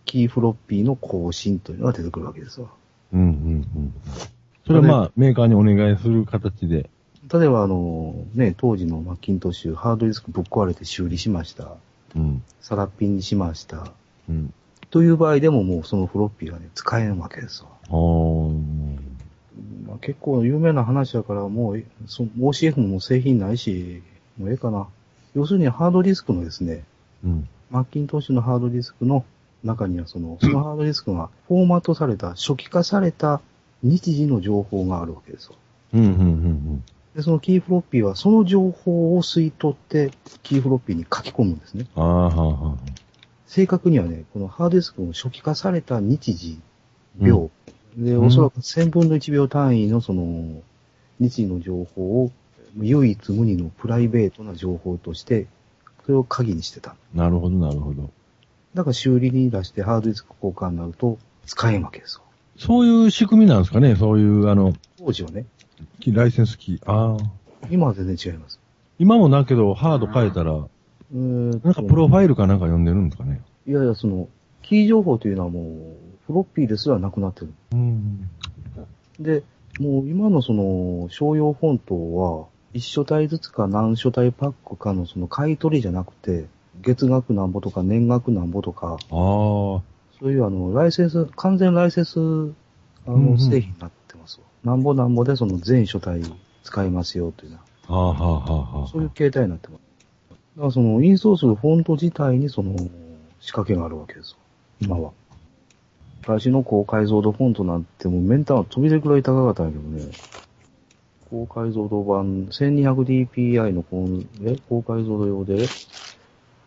[0.07, 2.69] キーフロッピーの更新というのが出てくるわけですわ。
[3.15, 3.95] うん、うん、うん。
[4.67, 6.91] それはまあ、メーカーにお願いする形で。
[7.33, 11.77] 例えば、あの、ね、当時のマッキントッシュ、ハードディスクぶっ壊れて修理しました。
[12.17, 12.43] うん。
[12.61, 13.93] サラッピンにしました。
[14.29, 14.53] うん。
[14.91, 17.69] という場合でももうそのフロッピーがね、使えんわけですわ。
[17.97, 18.99] おー。
[19.87, 24.03] まあ、結構有名な話だから、もう、そ OCF ももう製品ないし、
[24.39, 24.89] もうええかな。
[25.35, 26.85] 要するにハードディスクのですね、
[27.25, 27.49] うん。
[27.71, 29.25] マッキントッシュのハードディスクの
[29.65, 33.41] 中にはその、そのハードディスクがフォーマットされた、初期化された
[33.83, 35.55] 日時の情報があるわけですよ。
[35.95, 36.85] うん、うん、うん、
[37.15, 40.11] で、そのキーフロッピーはその情報を吸い取って、
[40.43, 41.87] キーフロッピーに書き込むんですね。
[41.97, 42.03] うん。
[42.03, 42.77] ああ、はあ、はあ。
[43.47, 46.61] 正確にはね、このハードディスクの初期化された日時、
[47.17, 47.51] 秒、
[47.97, 50.63] で、おそらく1000分の1秒単位のその、
[51.21, 52.33] 日時の情報を
[52.81, 55.47] 唯一無二のプライベートな情報として、
[56.05, 56.97] それを鍵にしてた。
[57.15, 58.11] なるほど、なるほど。
[58.75, 62.23] だから修理に出してハードディスク交換になると使えんわけですよ。
[62.59, 63.97] そういう仕組みなんですかね？
[63.97, 65.47] そういう、あの、当時はね、
[66.07, 66.91] ライセンスキー。
[66.91, 67.17] ああ。
[67.71, 68.61] 今は全然違います。
[68.99, 73.41] 今もだけど、ハード変えたら、なんかプロファイルかなんか読んでるんですかね？
[73.67, 74.29] いやいや、その、
[74.63, 75.65] キー情報というのはもう、
[76.27, 77.53] フロッピーですらなくなってる。
[77.73, 78.31] うん。
[79.19, 79.43] で、
[79.81, 86.47] もう今のその商用フォントは、一書体ずつか何書体パックかのその買い取りじゃなくて、
[86.83, 88.99] 月額なんぼとか年額なんぼとか、ああ。
[89.09, 89.83] そ
[90.23, 92.55] ういうあの、ライセンス、完全ライセンス、あうん
[93.07, 94.45] うんの、製品になってますわ。
[94.65, 96.23] なんぼなんぼでその全書体
[96.63, 98.45] 使えますよというな、はあ、は
[98.75, 98.89] あ、は。
[98.89, 99.81] そういう形態になってます。
[100.31, 102.77] だからその、インストールするフォント自体にその、
[103.41, 104.37] 仕掛けがあるわけですよ。
[104.81, 105.13] 今は。
[106.23, 110.11] 昔の高解像度フォントなんてもうメンタは飛び出るくらい高かったんやけどね。
[111.31, 114.57] 高解像度版 1200dpi のフォン、え？
[114.71, 115.67] 高解像度用で、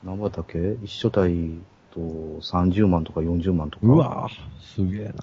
[0.04, 0.78] 何番だっけ？
[0.84, 1.50] 一書体
[1.92, 3.88] と30万とか40万とか。
[3.88, 5.12] うわぁ、すげえな。
[5.14, 5.22] だか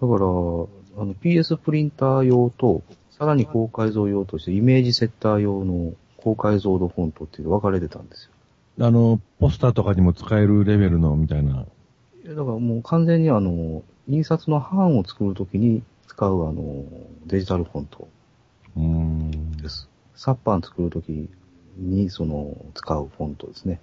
[0.00, 8.24] ら、あの PS プリンター用と、さらに高解像用としてイメージセッター用の高解像度フォントっていうの分かれてたんです
[8.78, 8.86] よ。
[8.86, 11.64] あの、ポスターとかにも使えるレベルの、みたいな。
[12.24, 16.84] いやだからもう完全にあの、印刷の版を作るときに使うあの、
[17.26, 18.08] デジタルフォント
[18.76, 19.56] うーん。
[19.58, 19.88] です。
[20.16, 21.28] サッパン作るとき
[21.78, 23.80] にその、使うフォントですね。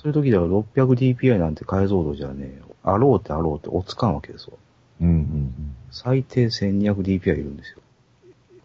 [0.00, 4.56] そういう時では 600dpi なんて解像度じゃね、あろうってあろうって落ちかんわけですわ。
[5.00, 7.78] うんうん最低 1200dpi いるんですよ。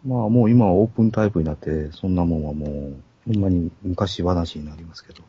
[0.06, 5.22] まあもう今はオープンタイプになって、そんなもんはもう、ほんまに昔話になりますけど。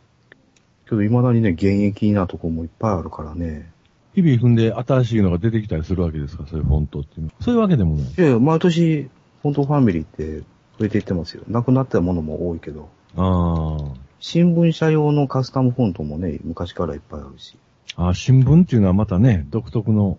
[0.88, 3.72] けど未だにね、現役なとこもいっぱいあるからね。
[4.14, 7.34] 日々踏んで新しいのが出てきたりするわけですかそういうフォントっていうのは。
[7.40, 8.06] そういうわけでもない。
[8.06, 9.10] いやいや、毎年、
[9.42, 10.42] フォントファミリーって
[10.78, 11.44] 増えていってますよ。
[11.48, 12.90] なくなったものも多いけど。
[13.16, 13.78] あ
[14.20, 17.56] 新聞社用のカスタムフォントもね、昔からいっぱいあるし。
[17.96, 18.10] あ。
[18.10, 20.18] あ新聞っていうのはまたね、独特の。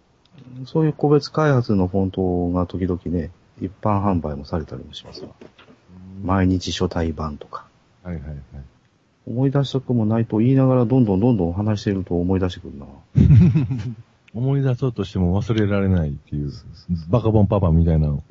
[0.67, 3.31] そういう個別開発のフォントが時々ね、
[3.61, 5.31] 一般販売もされたりもしますわ。
[6.23, 7.67] 毎日書体版とか。
[8.03, 8.37] はいはいはい。
[9.27, 12.87] 思い出したくもないと言いながらどんどんどんどん話してると思い出してくるな。
[14.35, 16.53] 思い出そうとしても忘れられないっていう、
[17.09, 18.23] バカボンパパみたいなの。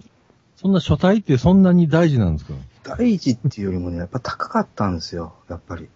[0.55, 2.53] そんな書体ってそんなに大事なんですか？
[2.87, 5.87] 大事っていうよりもね、やっぱ高かったんですよ、やっぱり。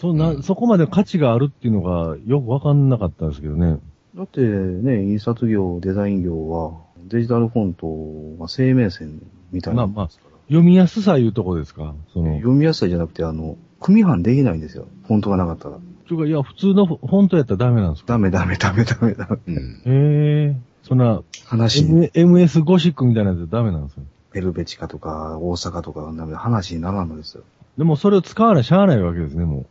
[0.00, 3.78] そんな、そこまで価値があるっていうのがよくわかんなかったんですけどね。
[4.14, 9.22] だってね、印刷業、デザイン業は、デジタルフォントが生命線
[9.52, 9.86] みたいな。
[9.86, 10.08] まあまあ
[10.48, 14.86] 読みやすさいうとこですかその、読みやすさじゃなくて、あの、組版できないんですよ。
[15.08, 15.78] フォントがなかったら。
[16.06, 18.12] というか、いや、普通のフォントやったらダメなんですか？
[18.12, 19.38] ダメダメダメダメダメ。
[19.54, 19.82] うん。
[19.84, 20.56] へえ。
[20.84, 24.04] そんな、話に、M、MS ゴシックみたいなやつダメなんですよ。
[24.36, 27.44] ベルベチカとか大阪とかはダメ話にならんのですよ。
[27.78, 29.64] でもそれを使わなしゃあないわけですね、も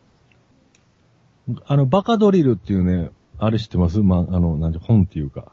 [1.50, 1.56] う。
[1.68, 4.00] あの、バカドリルっていうね、あれ知ってます？
[4.00, 5.52] まあ、あの、なんて、本っていうか。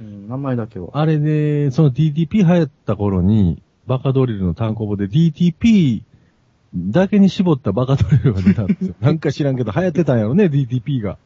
[0.00, 0.88] うん、名前だけは。
[0.94, 6.02] あれで、その DTP 流行った頃に、バカドリルの単行本で DTP
[6.74, 8.94] だけに絞ったバカドリルが出たんですよ。
[9.00, 11.16] なんか知らんけど流行ってたんやろね、DTP が。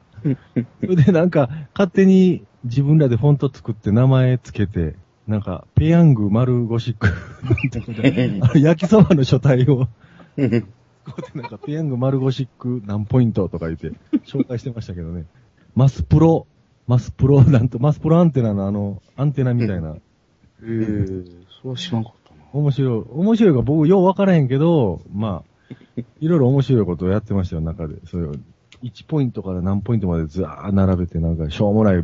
[0.80, 4.96] それでなんか、勝手に自分らでフォント作って名前つけて、
[5.32, 9.88] なんか、ペヤング丸ゴシックなんてことであの焼きそばの書体を、こ
[10.36, 10.64] うやって
[11.34, 13.92] なんか、ペヤング丸ゴシック何ポイントとか言って、
[14.26, 15.24] 紹介してましたけどね。
[15.74, 16.46] マスプロ、
[16.86, 19.96] マスプロ、なんと、マスプロアンテナのあの、アンテナみたいな。
[19.96, 20.00] え
[20.60, 22.42] えー、それは知らんかったな。
[22.52, 23.04] 面白い。
[23.10, 27.94] 面白いが僕よう分からへんけど、まあ、いろいろ面白いことをやってましたよ、中で。
[28.06, 28.34] それを、
[28.82, 32.02] 1ポイントから何ポイントまでずーっ並べて、なんか、しょうもない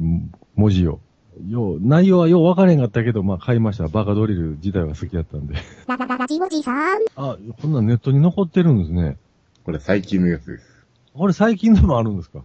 [0.54, 1.00] 文字を。
[1.46, 3.88] よう、内容はよう分からへんかったけど、まあ買いました。
[3.88, 5.54] バカドリル自体は好きだったんで。
[5.86, 6.98] ララララジオジさん。
[7.16, 9.16] あ、こんなんネットに残ってるんですね。
[9.64, 10.66] これ最近のやつです。
[11.14, 12.42] これ最近でもあるんですか？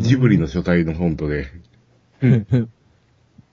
[0.00, 1.46] ジブリの書体のフォントで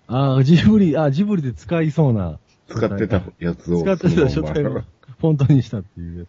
[0.07, 2.37] ああ、ジブリ、あジブリで使いそうな。
[2.67, 3.81] 使ってたやつを。
[3.81, 6.27] 使ってた書体をフォントにしたっていうやつ。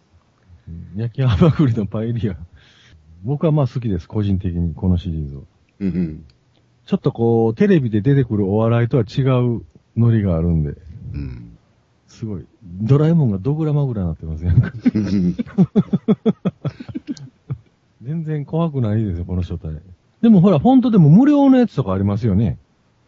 [0.69, 2.37] うん焼きハマグリのパエリア。
[3.25, 5.45] 僕はまあ好きです、個人的に、このシリーズを。
[5.81, 6.25] うんうん。
[6.87, 9.63] ちょっとこう、テレビで出てくるお笑いとは違う
[9.97, 10.75] ノリがあるんで、
[11.15, 11.59] うん。
[12.09, 12.47] すごい。
[12.63, 14.73] ドラえもんがドグラマグラになってますやんか。
[18.03, 19.81] 全然怖くないですよ、この書体。
[20.21, 22.59] でもほら、フォントでも無料のやつとかありますよね。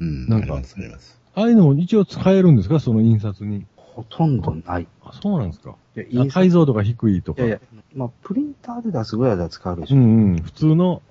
[0.01, 0.29] うん。
[0.29, 1.41] なんかあります、あ。
[1.43, 3.67] ああいうのも一応使えるんですかその印刷に。
[3.77, 4.87] ほとんどない。
[5.05, 5.77] あ、そうなんですか。
[5.97, 7.43] いやあ解像度が低いとか。
[7.43, 7.61] いやいや、
[7.95, 9.97] まあ、プリンターで出すぐらいでは使うでしょ。
[9.97, 10.43] うんうん。
[10.43, 11.03] 普通の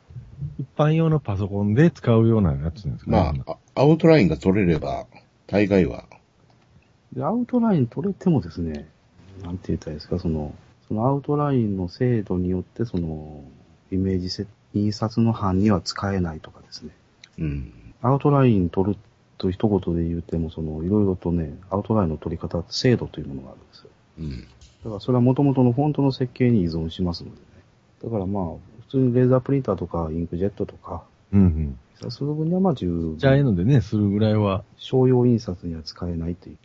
[0.59, 3.11] 一般用のパソコンで使うようなやつなんですか？
[3.11, 5.05] まあ、あアウトラインが取れれば、
[5.47, 6.05] 大概は、
[7.13, 8.87] で、アウトライン取れてもですね、
[9.43, 10.53] なんて言ったらいいですか、その、
[10.87, 13.43] そのアウトラインの精度によって、その、
[13.91, 16.91] イメージセ印刷の版には使えないとかですね。
[17.39, 17.93] うん。
[18.01, 18.97] アウトライン取る
[19.37, 23.89] と一言で言っても、その、いろいろとね、アウトラインの取り方、精度というものがあるんですよ。
[24.19, 24.41] うん。
[24.83, 27.41] だからそれは元々のフォントの設計に依存しますのでね。
[28.03, 31.49] だからまあ、普通にレーザープリンターとかインクジェットとか、うんうん。
[31.49, 33.17] 印刷する分にはまあ十分。
[33.17, 34.63] じゃあ、ああいうのでね、するぐらいは。
[34.77, 36.57] 商用印刷には使えないという。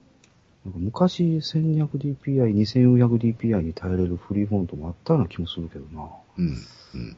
[0.67, 6.07] なんか昔 1200dpi、2400dpi に耐えれるフリーフォントもあったような気もするけどな。
[6.39, 6.47] うん。
[6.95, 7.17] うん。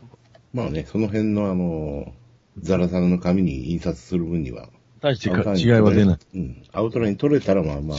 [0.53, 2.13] まあね、その辺のあの、
[2.59, 4.69] ザラザラの紙に印刷する分には、
[5.01, 5.37] 大して違い
[5.81, 6.19] は出ない。
[6.35, 6.63] うん。
[6.73, 7.99] アウトライン取れたらまあまあまあ、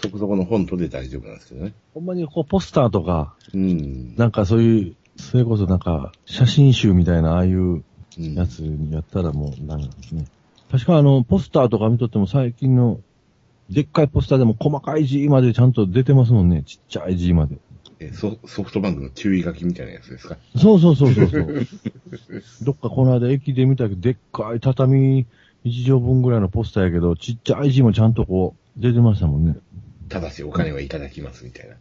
[0.00, 1.74] そこそこのフォントで大丈夫なんですけどね。
[1.94, 4.16] ほんまにこう、ポスターとか、うん。
[4.16, 7.60] なんかそういう、それこそなんか、写真集みたいな、ああいう
[8.18, 10.26] うんやつにやったらもうダメなんですね。
[10.70, 13.00] 確かあの、ポスターとか見とっても最近の、
[13.70, 16.62] でっかいポスターでも細かい字までちゃんと出てますもんね。
[16.66, 17.56] ちっちゃい字まで。
[18.00, 20.36] えソソフトバンクの注意書きみたいなやつですか？
[20.56, 21.66] そうそうそうそうそう。
[22.62, 25.24] どっかこの間駅で見たけど、でっかい畳
[25.64, 29.56] 1畳分ぐらいのポスターやけど、ちっちゃい字もちゃんとこう、出てましたもんね。
[30.08, 31.76] ただしお金はいただきますみたいな。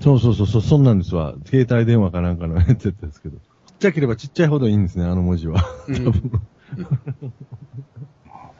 [0.00, 1.34] そうそうそうそう、そんなんですわ。
[1.46, 3.38] 携帯電話かなんかの やつやったんですけど。
[3.38, 3.42] ちっ
[3.78, 5.64] ちゃければちっちゃいほどいいんですね、あの文字は。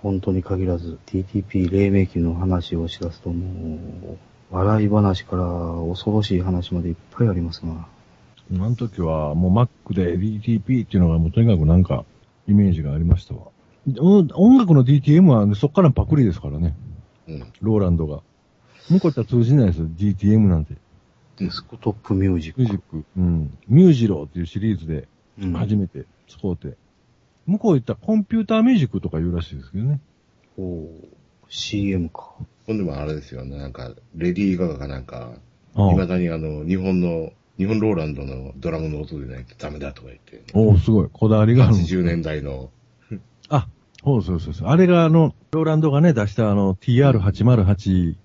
[0.00, 3.76] 本当に限らず、TTP 黎明期の話をしだすとも
[4.14, 4.18] う、
[4.50, 5.44] 笑い話から
[5.88, 7.86] 恐ろしい話までいっぱいありますが、
[8.50, 12.06] あの時はもう Mac で DTP っていうのがもうとにかくなんか
[12.46, 13.42] イメージがありましたわ。
[13.86, 16.74] うん音楽の DTM はそっからパクリですからね。
[17.26, 17.52] うん。
[17.60, 18.22] ローランドが。
[18.88, 20.74] 向こう行ったら通じないですよ、DTM なんて。
[21.38, 22.60] デスクトップミュージック。
[22.60, 23.04] ミュージック。
[23.16, 23.58] うん。
[23.68, 25.08] ミュージローっていうシリーズで
[25.40, 26.76] うん初めて使うて。
[27.46, 30.00] 向こう行ったらコンピューターミュージックとか言うらしいですけどね。
[30.58, 30.86] おー
[31.48, 32.34] CM か。
[32.66, 35.32] ほんでもあれですよね、なんか、レディー・ガガがなんか、
[35.74, 41.08] あ未だにあの、日本の、日本ローランドのドラムの音でないとダメだとか言って、おおすごい。
[41.10, 41.74] こだわりがある。
[41.74, 42.70] 80年代の、
[43.48, 43.68] あ、
[44.04, 44.68] そうそうそうそう。
[44.68, 48.16] あれがあの、ローランドがね、出したあの、TR808、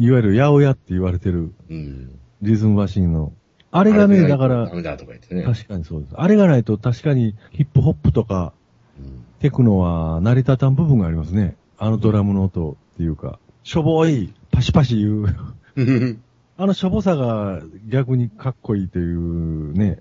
[0.00, 2.18] いわゆる八百屋って言われてるうん。
[2.42, 3.32] リズムマシンの
[3.70, 5.42] あれがね、だからダ、メだとか言ってね。
[5.42, 6.14] 確かにそうです。
[6.16, 8.52] あれがないと確かにヒップホップとか
[8.98, 11.56] うんテクノは成り立たん部分がありますね。
[11.78, 15.36] あのドラムの音っていうか、しょぼい、パシパシ言う。
[16.56, 20.00] あのしょぼさが逆にかっこいいというね。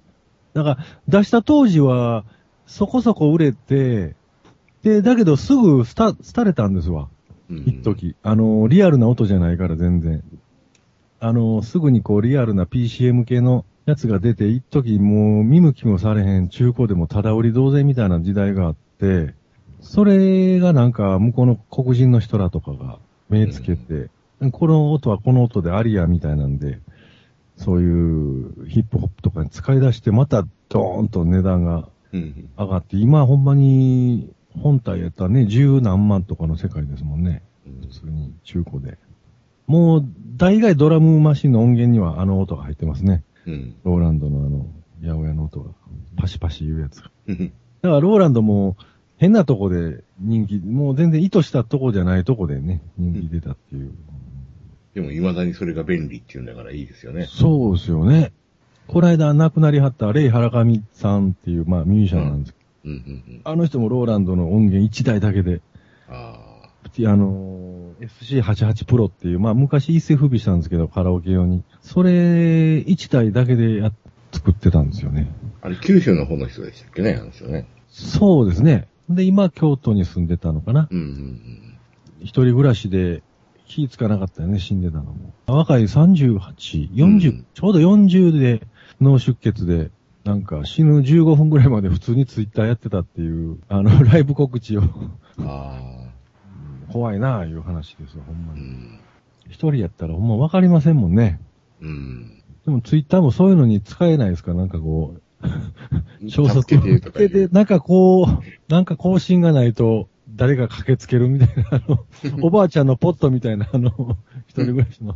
[0.54, 0.78] だから
[1.08, 2.24] 出した当時は
[2.66, 4.16] そこそこ売れて、
[4.82, 7.10] で、だけどすぐスタ、廃れたんですわ。
[7.50, 8.16] うん一時。
[8.24, 10.24] あの、リアルな音じゃないから全然。
[11.20, 19.34] あの、すぐにこうリアルな PCM 系のやつが出て、一時もう見向きもされへん中古でもただ売り同然みたいな時代があって、
[19.82, 23.00] それがなんか向こうの黒人の人らとかが
[23.30, 24.10] 目つけて、
[24.52, 26.80] この音はこの音でありやみたいなんで、
[27.56, 37.42] そういうヒップホップとかに使い出して、またドーンと値段がうん上がって、今ほんまに本体やったらね、十何万とかの世界ですもんね。
[37.66, 38.98] うん普通に中古で。
[39.68, 40.06] もう、
[40.38, 43.24] 大概ドラムマシンの音源にはあの音が入ってますね。
[43.46, 44.68] うんローランドのあの、
[45.02, 45.72] 八百屋の音が、
[46.16, 47.12] パシパシ言うやつが。
[47.28, 48.76] うんだからローランドも
[49.18, 53.92] 変なとこで人気、もう全然意図したとこじゃないとこでね、人気出たっていう。
[54.94, 57.28] でも未だにそれが便利っていうんだからいいですよね。
[57.30, 58.32] そうですよね。
[58.88, 63.42] この間亡くなりはったレイ・ハラカミさんっていう、まあミュージシャンなんですけど、うんうんうん。
[63.44, 65.62] あの人もローランドの音源1台だけで、
[66.10, 71.64] ああのー、SC88 プロっていう、まあ昔一世不備したんですけど、カラオケ用に。
[71.82, 72.12] それ
[72.80, 73.92] 1台だけでや、
[74.32, 75.32] 作ってたんですよね。
[75.62, 75.68] あ。
[75.68, 77.68] あれ、九州の方の人でしたっけね、あの人ね。
[77.90, 78.88] そうですね。
[79.10, 80.88] で、今京都に住んでたのかな。
[80.92, 81.74] うんうん
[82.20, 83.22] 一人暮らしで
[83.68, 85.34] 気つかなかったよね、死んでたのも。
[85.46, 88.62] 若い38、40、うんちょうど40で
[89.02, 89.92] 脳出血で、
[90.24, 94.82] なんか死ぬ15分ぐらいまで普通にツイッターやってたっていう、あの、ライブ告知を。
[94.82, 95.48] うん。
[95.48, 96.07] あ
[96.92, 98.56] 怖いなあいう話ですよ、ほんまあ。
[98.56, 98.64] うに。
[98.64, 99.00] ん。
[99.50, 101.40] 一人やったらほんまわかりませんもんね。
[101.82, 102.44] うん。
[102.66, 112.06] でもツイッターもそういうのに使えないですかなんかこう、消息助けてなんかこう、なんか更新がないと、誰が駆けつけるみたいな、あの、
[112.44, 114.18] おばあちゃんのポットみたいな、あの、
[114.48, 115.16] 一人暮らしの。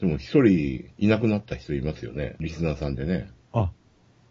[0.00, 2.36] でも一人いなくなった人いますよね。
[2.38, 3.30] リスナーさんでね。
[3.52, 3.70] あ、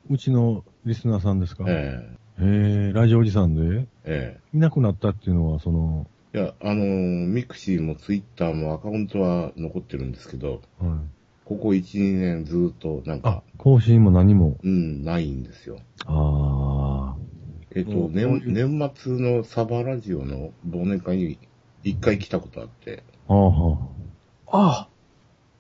[0.10, 1.66] うちのリスナーさんですか？
[1.68, 2.08] え
[2.40, 3.88] へえ、ラジオおじさんで？
[4.04, 10.62] ええいなくなったっていうのは、その、えいや、あのーミクシーもツイッターもアカウントは残ってるんですけど、はい。
[11.46, 14.58] ここ1、2年ずっとなんあか、、更新も何も。
[14.62, 15.80] うん、ないんですよ。
[16.06, 17.16] あ
[17.74, 21.40] えっ、と、うん年年末のサバラジオの忘年会に
[21.86, 23.34] 一回来たことあって、あ。
[23.34, 24.90] あああ、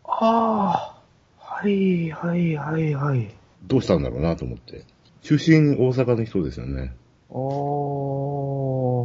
[0.04, 1.00] あ
[1.40, 3.32] あ、はい、はい、はい、はい。
[3.64, 4.84] どうしたんだろうなと思って。
[5.22, 6.94] 出身大阪の人ですよね。
[7.36, 7.38] あ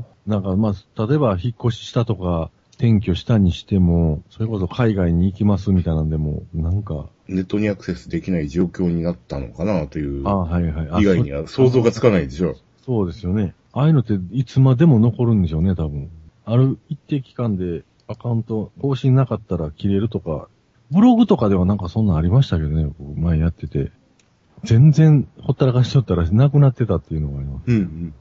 [0.03, 10.89] あ、なんか、まあ、例えば引っ越ししたとか、転居したにしても、それこそ海外に行きますみたいなんでも、なんか、ネットにアクセスできない状況になったのかなという、ああ、はいはい。
[10.91, 12.57] あ以外には想像がつかないでしょ。
[12.87, 13.55] そうですよね。
[13.73, 16.11] ああいうのっていつまでも残るんでしょうね、多分。
[16.45, 20.49] ある一定期間でアカウント更新なかったら切れるとか、
[20.91, 23.93] ブログとかではなんかそんなんありましたけどね、僕前やってて。
[24.65, 27.65] 全然ほったらかしとったらなくなってたっていうのがあります。
[27.69, 28.15] うんうん。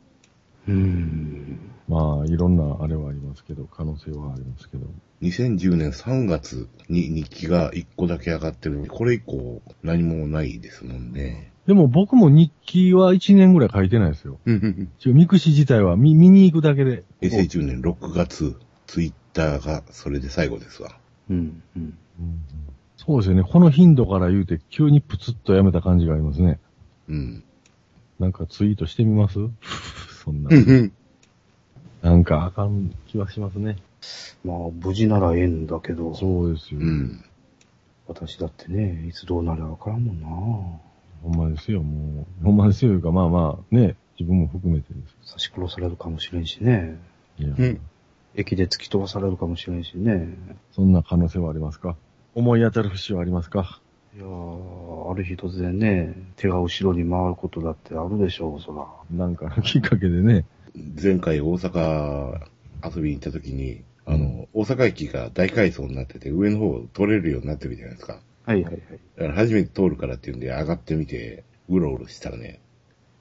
[0.70, 1.60] うーん。
[1.88, 4.86] まあ、いろんなあれはありますけど、可能性はありますけど。
[5.22, 11.52] 2010年3月に日記が1個だけ上がってるこれ以降何もないですもんね。
[11.68, 14.40] でも僕も日記は1年ぐらい書いてないですよ。
[14.46, 14.92] うんうんうん。
[14.98, 17.04] ちょミクシ自体は見見に行くだけで。
[17.22, 18.56] 平成10年6月、
[18.88, 20.98] ツイッターがそれで最後ですわ。
[21.30, 21.98] うん、うん。
[22.20, 22.40] うん
[22.96, 23.44] そうですよね。
[23.44, 26.60] この頻度から言うて急にプツッとやめた感じがありますね。
[27.08, 27.44] うん。
[28.20, 29.40] なんかツイートしてみます？
[30.30, 30.54] そんなう。
[30.54, 30.92] んうん。
[32.02, 33.78] なんかあかん気はしますね。
[34.46, 36.80] まあ、無事ならええんだけど、そうですよ。
[36.80, 37.24] うん。
[38.08, 40.28] 私だってね、いつどうなるかわからんもんな。
[40.28, 42.44] ほんまですよ、もう。
[42.44, 46.98] ほんまですよ、いうか、まあまあ、ね、自分も含めてで刺し殺されるかもしれんしね。
[47.38, 47.44] す。
[47.44, 47.80] いや、うん
[48.36, 50.38] 駅で突き飛ばされるかもしれんしね。
[50.72, 51.96] そんな可能性はありますか？
[52.36, 53.82] 思い当たる節はありますか？
[54.20, 58.86] いやー、ある日突然ね、手が後ろに回ることだってあるでしょう、そら。
[59.18, 60.44] なんかのきっかけでね。
[61.02, 62.42] 前回大阪
[62.84, 68.20] 遊びに行った時に、あの、大阪駅が大改装になってて、上の方通れるようになってるじゃないですか。
[68.46, 68.82] はいはいはい。
[69.16, 72.60] だから初めて通るからっていうんで上がってみて、うろうろしたらね、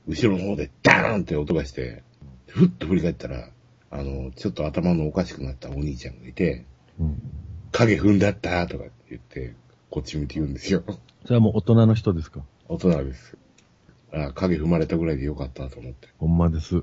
[0.09, 2.03] 後ろの方でダーンって音がして、
[2.49, 3.51] ふっと振り返ったら、
[3.93, 6.65] あの、ちょっと頭のおかしくなったお兄ちゃんがいて、
[6.99, 7.23] うん。
[7.71, 9.55] 影踏んだったとかって言って、
[9.91, 10.83] こっち見て言うんですよ。
[11.25, 12.41] それはもう大人の人ですか？
[12.69, 13.37] 大人です。
[14.13, 16.09] あ影踏まれたぐらいでよかったと思って。
[16.19, 16.83] ほんまです。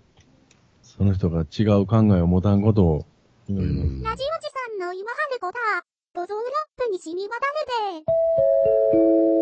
[0.84, 3.06] その人が違う考えを持たんことを
[3.50, 3.88] 祈ります。
[3.88, 4.48] うんラジオジ
[4.80, 5.86] さんの今はるこだ。
[6.14, 8.04] ボゾンラップに染み渡る
[9.30, 9.35] で。